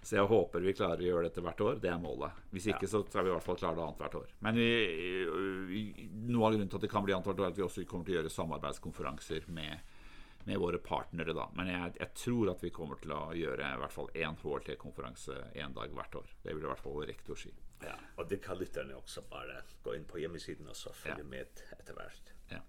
[0.03, 2.31] så jag hoppas vi klarar att göra det vart år, det är målet.
[2.51, 2.89] Hvis inte ja.
[2.89, 4.27] så tror vi i alla fall klarar det annat vart år.
[4.39, 7.85] Men vi nu har grundat att det kan bli annat vart år att vi också
[7.85, 9.79] kommer att göra samarbetskonferenser med
[10.45, 11.49] med våre partnere da.
[11.57, 15.39] Men jeg, jeg tror at vi kommer til å gjøre i hvert fall en HLT-konferanse
[15.65, 16.35] en dag hvert år.
[16.45, 17.53] Det vil i hvert fall rektor si.
[17.85, 21.31] Ja, og det kan lytterne også bare gå inn på hjemmesiden og så følge ja.
[21.35, 22.33] med etter hvert.
[22.53, 22.61] Ja.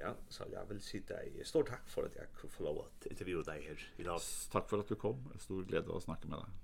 [0.00, 2.86] Ja, så jeg vil si deg stor takk for at jeg kunne få lov å
[3.10, 4.28] intervjue deg her i dag.
[4.52, 5.20] Takk for at du kom.
[5.40, 6.60] Stor glede å snakke med deg.